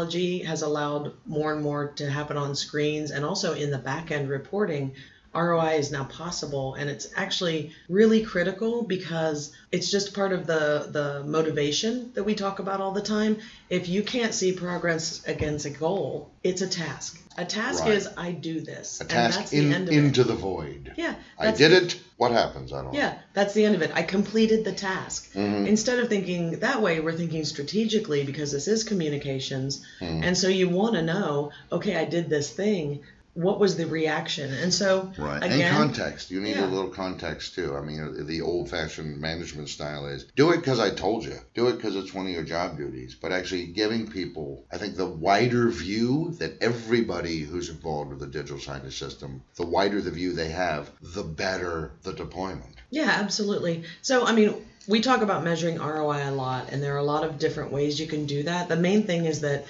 has 0.45 0.63
allowed 0.63 1.13
more 1.27 1.53
and 1.53 1.63
more 1.63 1.93
to 1.97 2.11
happen 2.11 2.37
on 2.37 2.55
screens 2.55 3.11
and 3.11 3.25
also 3.25 3.55
in 3.55 3.71
the 3.71 3.79
back 3.79 4.11
end 4.11 4.29
reporting, 4.29 4.93
ROI 5.35 5.75
is 5.79 5.91
now 5.91 6.05
possible 6.05 6.75
and 6.75 6.89
it's 6.89 7.09
actually 7.17 7.73
really 7.89 8.23
critical 8.23 8.83
because 8.83 9.53
it's 9.73 9.91
just 9.91 10.15
part 10.15 10.33
of 10.33 10.47
the 10.47 10.89
the 10.91 11.25
motivation 11.25 12.13
that 12.15 12.25
we 12.25 12.35
talk 12.35 12.59
about 12.59 12.81
all 12.81 12.93
the 12.93 13.03
time. 13.03 13.39
If 13.71 13.89
you 13.89 14.03
can't 14.03 14.33
see 14.35 14.53
progress 14.53 15.23
against 15.27 15.67
a 15.67 15.71
goal, 15.71 16.31
it's 16.43 16.63
a 16.63 16.67
task. 16.69 17.21
A 17.37 17.45
task 17.45 17.83
Right. 17.85 17.95
is 17.95 18.09
I 18.17 18.31
do 18.31 18.61
this. 18.61 19.01
A 19.01 19.03
and 19.03 19.11
task 19.11 19.39
that's 19.39 19.53
in, 19.53 19.71
the 19.71 19.75
end 19.75 19.89
of 19.89 19.95
into 19.95 20.21
it. 20.21 20.27
the 20.29 20.35
void. 20.35 20.93
Yeah. 20.97 21.15
I 21.37 21.51
did 21.51 21.73
the- 21.73 21.85
it. 21.87 21.99
What 22.17 22.31
happens? 22.31 22.73
I 22.73 22.83
don't 22.83 22.93
know. 22.93 22.99
Yeah, 23.01 23.19
that's 23.33 23.55
the 23.55 23.65
end 23.65 23.75
of 23.75 23.83
it. 23.83 23.91
I 23.93 24.05
completed 24.05 24.65
the 24.65 24.71
task. 24.73 25.33
Mhm. 25.35 25.67
Instead 25.67 25.99
of 25.99 26.09
thinking 26.09 26.61
that 26.61 26.81
way, 26.81 27.01
we're 27.01 27.17
thinking 27.17 27.45
strategically 27.45 28.23
because 28.23 28.53
this 28.53 28.69
is 28.69 28.85
communications. 28.85 29.85
Mhm. 30.01 30.23
And 30.23 30.39
so 30.39 30.47
you 30.47 30.69
want 30.69 30.95
to 30.95 31.03
know, 31.03 31.51
okay, 31.73 31.97
I 31.97 32.05
did 32.05 32.31
this 32.31 32.51
thing. 32.51 33.01
What 33.35 33.59
was 33.59 33.77
the 33.77 33.87
reaction? 33.87 34.53
And 34.53 34.73
so, 34.73 35.13
Right. 35.19 35.43
again, 35.43 35.61
and 35.61 35.77
context. 35.77 36.31
You 36.31 36.41
need 36.41 36.57
Yeah. 36.57 36.69
a 36.69 36.71
little 36.71 36.91
context 36.91 37.55
too. 37.57 37.77
I 37.77 37.81
mean, 37.81 38.27
the 38.27 38.41
old 38.41 38.71
fashioned 38.71 39.21
management 39.21 39.69
style 39.69 40.07
is 40.07 40.25
do 40.37 40.53
it 40.53 40.59
because 40.59 40.79
I 40.79 40.91
told 40.91 41.25
you. 41.25 41.39
Do 41.55 41.67
it 41.69 41.77
because 41.77 41.97
it's 41.97 42.15
one 42.15 42.27
of 42.27 42.33
your 42.33 42.45
job 42.45 42.77
duties. 42.77 43.17
But 43.21 43.33
actually 43.33 43.67
giving 43.67 44.07
people, 44.07 44.65
I 44.73 44.79
think, 44.79 44.97
the 44.97 45.07
wider 45.07 45.69
view 45.69 46.37
that 46.39 46.63
everybody 46.63 47.41
who's 47.41 47.69
involved 47.69 48.11
with 48.11 48.21
the 48.21 48.29
digital 48.29 48.59
signage 48.59 48.99
system, 48.99 49.43
the 49.57 49.67
wider 49.67 50.01
the 50.01 50.13
view 50.13 50.33
they 50.33 50.51
have, 50.51 50.91
the 51.03 51.25
better 51.25 51.91
the 52.05 52.13
deployment. 52.13 52.75
Yeah, 52.91 53.11
absolutely. 53.11 53.83
So, 54.01 54.25
I 54.25 54.33
mean, 54.33 54.55
we 54.87 55.01
talk 55.01 55.23
about 55.23 55.43
measuring 55.43 55.79
ROI 55.79 56.29
a 56.29 56.31
lot, 56.31 56.69
and 56.71 56.81
there 56.81 56.95
are 56.95 56.99
a 56.99 57.03
lot 57.03 57.25
of 57.25 57.39
different 57.41 57.73
ways 57.73 57.99
you 57.99 58.07
can 58.07 58.27
do 58.27 58.45
that. 58.45 58.69
The 58.69 58.77
main 58.77 59.03
thing 59.05 59.25
is 59.25 59.41
that 59.41 59.65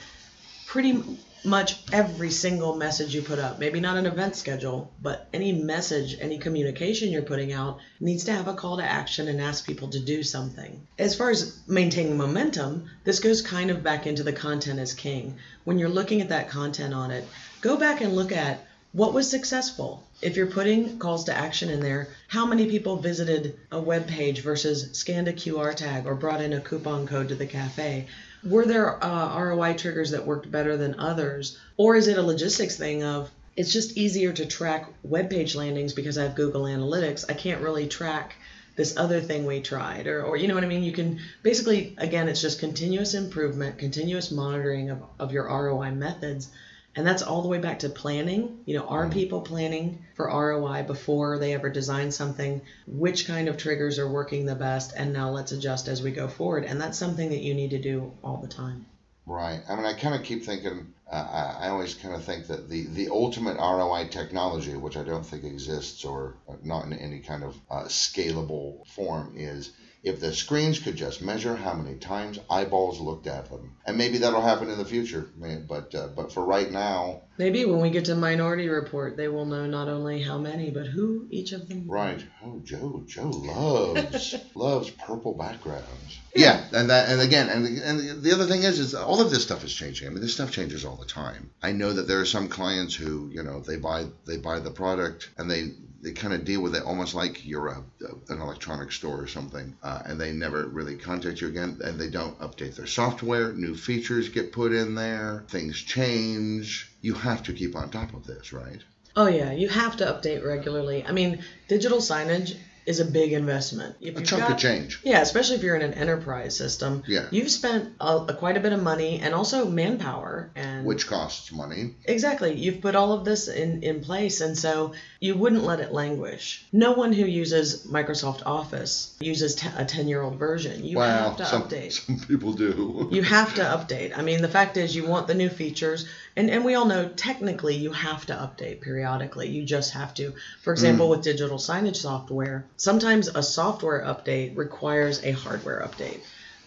pretty 0.66 1.02
much 1.44 1.76
every 1.92 2.30
single 2.30 2.74
message 2.76 3.14
you 3.14 3.20
put 3.20 3.38
up, 3.38 3.58
maybe 3.58 3.78
not 3.78 3.96
an 3.96 4.06
event 4.06 4.34
schedule, 4.34 4.90
but 5.02 5.28
any 5.32 5.52
message, 5.52 6.16
any 6.20 6.38
communication 6.38 7.10
you're 7.10 7.22
putting 7.22 7.52
out 7.52 7.78
needs 8.00 8.24
to 8.24 8.32
have 8.32 8.48
a 8.48 8.54
call 8.54 8.78
to 8.78 8.82
action 8.82 9.28
and 9.28 9.40
ask 9.40 9.66
people 9.66 9.88
to 9.88 10.00
do 10.00 10.22
something. 10.22 10.86
As 10.98 11.14
far 11.14 11.30
as 11.30 11.58
maintaining 11.66 12.16
momentum, 12.16 12.88
this 13.04 13.20
goes 13.20 13.42
kind 13.42 13.70
of 13.70 13.82
back 13.82 14.06
into 14.06 14.22
the 14.22 14.32
content 14.32 14.80
is 14.80 14.94
king. 14.94 15.36
When 15.64 15.78
you're 15.78 15.88
looking 15.88 16.20
at 16.20 16.30
that 16.30 16.48
content 16.48 16.94
on 16.94 17.10
it, 17.10 17.24
go 17.60 17.76
back 17.76 18.00
and 18.00 18.16
look 18.16 18.32
at 18.32 18.66
what 18.92 19.12
was 19.12 19.28
successful? 19.28 20.04
If 20.22 20.36
you're 20.36 20.46
putting 20.46 20.98
calls 21.00 21.24
to 21.24 21.36
action 21.36 21.68
in 21.68 21.80
there, 21.80 22.08
how 22.28 22.46
many 22.46 22.70
people 22.70 22.96
visited 22.96 23.58
a 23.72 23.80
web 23.80 24.06
page 24.06 24.40
versus 24.40 24.96
scanned 24.96 25.26
a 25.26 25.32
QR 25.32 25.74
tag 25.74 26.06
or 26.06 26.14
brought 26.14 26.40
in 26.40 26.52
a 26.52 26.60
coupon 26.60 27.06
code 27.08 27.28
to 27.30 27.34
the 27.34 27.44
cafe? 27.44 28.06
Were 28.44 28.66
there 28.66 29.02
uh, 29.02 29.40
ROI 29.40 29.74
triggers 29.74 30.10
that 30.10 30.26
worked 30.26 30.50
better 30.50 30.76
than 30.76 30.98
others? 30.98 31.58
Or 31.76 31.96
is 31.96 32.08
it 32.08 32.18
a 32.18 32.22
logistics 32.22 32.76
thing 32.76 33.02
of 33.02 33.30
it's 33.56 33.72
just 33.72 33.96
easier 33.96 34.32
to 34.32 34.44
track 34.44 34.86
web 35.02 35.30
page 35.30 35.54
landings 35.54 35.92
because 35.92 36.18
I 36.18 36.24
have 36.24 36.34
Google 36.34 36.62
Analytics? 36.62 37.24
I 37.28 37.34
can't 37.34 37.62
really 37.62 37.86
track 37.86 38.36
this 38.76 38.96
other 38.96 39.20
thing 39.20 39.46
we 39.46 39.60
tried 39.60 40.06
or, 40.06 40.24
or 40.24 40.36
you 40.36 40.48
know 40.48 40.54
what 40.54 40.64
i 40.64 40.66
mean 40.66 40.82
you 40.82 40.92
can 40.92 41.20
basically 41.42 41.94
again 41.98 42.28
it's 42.28 42.40
just 42.40 42.58
continuous 42.58 43.14
improvement 43.14 43.78
continuous 43.78 44.30
monitoring 44.30 44.90
of, 44.90 45.02
of 45.18 45.32
your 45.32 45.46
roi 45.46 45.90
methods 45.92 46.48
and 46.96 47.06
that's 47.06 47.22
all 47.22 47.42
the 47.42 47.48
way 47.48 47.58
back 47.58 47.80
to 47.80 47.88
planning. 47.88 48.60
You 48.66 48.78
know, 48.78 48.86
are 48.86 49.08
people 49.08 49.40
planning 49.40 50.04
for 50.14 50.26
ROI 50.26 50.84
before 50.84 51.38
they 51.38 51.52
ever 51.54 51.68
design 51.68 52.12
something? 52.12 52.60
Which 52.86 53.26
kind 53.26 53.48
of 53.48 53.56
triggers 53.56 53.98
are 53.98 54.08
working 54.08 54.46
the 54.46 54.54
best? 54.54 54.92
And 54.96 55.12
now 55.12 55.30
let's 55.30 55.52
adjust 55.52 55.88
as 55.88 56.02
we 56.02 56.12
go 56.12 56.28
forward. 56.28 56.64
And 56.64 56.80
that's 56.80 56.98
something 56.98 57.30
that 57.30 57.42
you 57.42 57.54
need 57.54 57.70
to 57.70 57.80
do 57.80 58.12
all 58.22 58.36
the 58.36 58.48
time. 58.48 58.86
Right. 59.26 59.60
I 59.68 59.74
mean, 59.74 59.86
I 59.86 59.94
kind 59.94 60.14
of 60.14 60.22
keep 60.22 60.44
thinking. 60.44 60.92
Uh, 61.10 61.54
I, 61.60 61.66
I 61.66 61.68
always 61.70 61.94
kind 61.94 62.14
of 62.14 62.24
think 62.24 62.46
that 62.48 62.68
the 62.68 62.86
the 62.86 63.08
ultimate 63.08 63.56
ROI 63.56 64.08
technology, 64.08 64.76
which 64.76 64.96
I 64.96 65.02
don't 65.02 65.24
think 65.24 65.44
exists 65.44 66.04
or 66.04 66.36
not 66.62 66.84
in 66.84 66.92
any 66.92 67.20
kind 67.20 67.42
of 67.42 67.56
uh, 67.70 67.84
scalable 67.84 68.86
form, 68.86 69.34
is 69.36 69.72
if 70.04 70.20
the 70.20 70.34
screens 70.34 70.78
could 70.78 70.96
just 70.96 71.22
measure 71.22 71.56
how 71.56 71.72
many 71.72 71.96
times 71.96 72.38
eyeballs 72.50 73.00
looked 73.00 73.26
at 73.26 73.50
them, 73.50 73.74
and 73.86 73.96
maybe 73.96 74.18
that'll 74.18 74.42
happen 74.42 74.68
in 74.68 74.78
the 74.78 74.84
future. 74.84 75.26
But 75.68 75.94
uh, 75.94 76.08
but 76.14 76.32
for 76.32 76.44
right 76.44 76.70
now, 76.70 77.22
Maybe 77.36 77.64
when 77.64 77.80
we 77.80 77.90
get 77.90 78.04
to 78.04 78.14
Minority 78.14 78.68
Report, 78.68 79.16
they 79.16 79.26
will 79.26 79.44
know 79.44 79.66
not 79.66 79.88
only 79.88 80.22
how 80.22 80.38
many, 80.38 80.70
but 80.70 80.86
who 80.86 81.26
each 81.30 81.50
of 81.50 81.68
them. 81.68 81.84
right? 81.88 82.24
Oh, 82.44 82.60
Joe, 82.62 83.02
Joe 83.06 83.30
loves 83.30 84.36
loves 84.54 84.90
purple 84.90 85.34
backgrounds. 85.34 86.20
Yeah, 86.36 86.64
and 86.72 86.90
that 86.90 87.08
and 87.08 87.20
again, 87.20 87.48
and 87.48 87.66
the, 87.66 87.88
and 87.88 88.22
the 88.22 88.32
other 88.32 88.46
thing 88.46 88.62
is, 88.62 88.78
is 88.78 88.94
all 88.94 89.20
of 89.20 89.30
this 89.30 89.42
stuff 89.42 89.64
is 89.64 89.74
changing. 89.74 90.06
I 90.06 90.10
mean, 90.10 90.20
this 90.20 90.34
stuff 90.34 90.52
changes 90.52 90.84
all 90.84 90.96
the 90.96 91.06
time. 91.06 91.50
I 91.62 91.72
know 91.72 91.92
that 91.92 92.06
there 92.06 92.20
are 92.20 92.26
some 92.26 92.48
clients 92.48 92.94
who, 92.94 93.30
you 93.32 93.42
know, 93.42 93.60
they 93.60 93.76
buy 93.78 94.06
they 94.26 94.36
buy 94.36 94.60
the 94.60 94.70
product 94.70 95.30
and 95.36 95.50
they 95.50 95.72
they 96.04 96.12
kind 96.12 96.34
of 96.34 96.44
deal 96.44 96.60
with 96.60 96.76
it 96.76 96.84
almost 96.84 97.14
like 97.14 97.46
you're 97.46 97.68
a, 97.68 97.82
an 98.28 98.40
electronic 98.40 98.92
store 98.92 99.20
or 99.20 99.26
something, 99.26 99.74
uh, 99.82 100.02
and 100.04 100.20
they 100.20 100.32
never 100.32 100.66
really 100.66 100.96
contact 100.96 101.40
you 101.40 101.48
again, 101.48 101.78
and 101.82 101.98
they 101.98 102.10
don't 102.10 102.38
update 102.40 102.76
their 102.76 102.86
software. 102.86 103.52
New 103.52 103.74
features 103.74 104.28
get 104.28 104.52
put 104.52 104.72
in 104.72 104.94
there, 104.94 105.44
things 105.48 105.80
change. 105.80 106.90
You 107.00 107.14
have 107.14 107.42
to 107.44 107.54
keep 107.54 107.74
on 107.74 107.90
top 107.90 108.12
of 108.12 108.26
this, 108.26 108.52
right? 108.52 108.80
Oh, 109.16 109.28
yeah, 109.28 109.52
you 109.52 109.68
have 109.68 109.96
to 109.96 110.04
update 110.04 110.44
regularly. 110.44 111.04
I 111.06 111.12
mean, 111.12 111.42
digital 111.68 111.98
signage 111.98 112.56
is 112.86 113.00
a 113.00 113.04
big 113.04 113.32
investment. 113.32 113.96
If 114.00 114.16
A 114.16 114.22
chunk 114.22 114.42
got- 114.42 114.52
of 114.52 114.58
change. 114.58 115.00
Yeah, 115.04 115.20
especially 115.20 115.56
if 115.56 115.62
you're 115.62 115.76
in 115.76 115.82
an 115.82 115.94
enterprise 115.94 116.56
system. 116.56 117.02
Yeah. 117.06 117.26
You've 117.30 117.50
spent 117.50 117.94
a, 118.00 118.16
a 118.16 118.34
quite 118.34 118.56
a 118.56 118.60
bit 118.60 118.72
of 118.72 118.82
money 118.82 119.20
and 119.20 119.34
also 119.34 119.66
manpower 119.66 120.50
and 120.54 120.84
Which 120.84 121.06
costs 121.06 121.50
money. 121.52 121.94
Exactly. 122.04 122.54
You've 122.54 122.80
put 122.80 122.94
all 122.94 123.12
of 123.12 123.24
this 123.24 123.48
in, 123.48 123.82
in 123.82 124.00
place, 124.00 124.40
and 124.40 124.56
so 124.56 124.92
you 125.20 125.34
wouldn't 125.34 125.64
let 125.64 125.80
it 125.80 125.92
languish. 125.92 126.64
No 126.72 126.92
one 126.92 127.12
who 127.12 127.24
uses 127.24 127.86
Microsoft 127.86 128.42
Office 128.44 129.16
uses 129.20 129.54
t- 129.54 129.68
a 129.76 129.84
10 129.84 130.08
year 130.08 130.20
old 130.20 130.38
version. 130.38 130.84
You 130.84 130.98
well, 130.98 131.30
have 131.30 131.36
to 131.38 131.46
some, 131.46 131.62
update. 131.62 131.92
some 131.92 132.18
people 132.18 132.52
do. 132.52 133.08
You 133.10 133.22
have 133.22 133.54
to 133.54 133.62
update. 133.62 134.16
I 134.16 134.22
mean, 134.22 134.42
the 134.42 134.48
fact 134.48 134.76
is, 134.76 134.94
you 134.94 135.06
want 135.06 135.26
the 135.26 135.34
new 135.34 135.48
features, 135.48 136.06
and, 136.36 136.50
and 136.50 136.64
we 136.64 136.74
all 136.74 136.84
know 136.84 137.08
technically 137.08 137.76
you 137.76 137.92
have 137.92 138.26
to 138.26 138.34
update 138.34 138.80
periodically. 138.80 139.48
You 139.48 139.64
just 139.64 139.92
have 139.92 140.12
to. 140.14 140.34
For 140.62 140.72
example, 140.72 141.06
mm. 141.06 141.10
with 141.10 141.22
digital 141.22 141.58
signage 141.58 141.96
software, 141.96 142.66
sometimes 142.76 143.28
a 143.28 143.42
software 143.42 144.02
update 144.02 144.56
requires 144.56 145.22
a 145.24 145.32
hardware 145.32 145.86
update. 145.86 146.20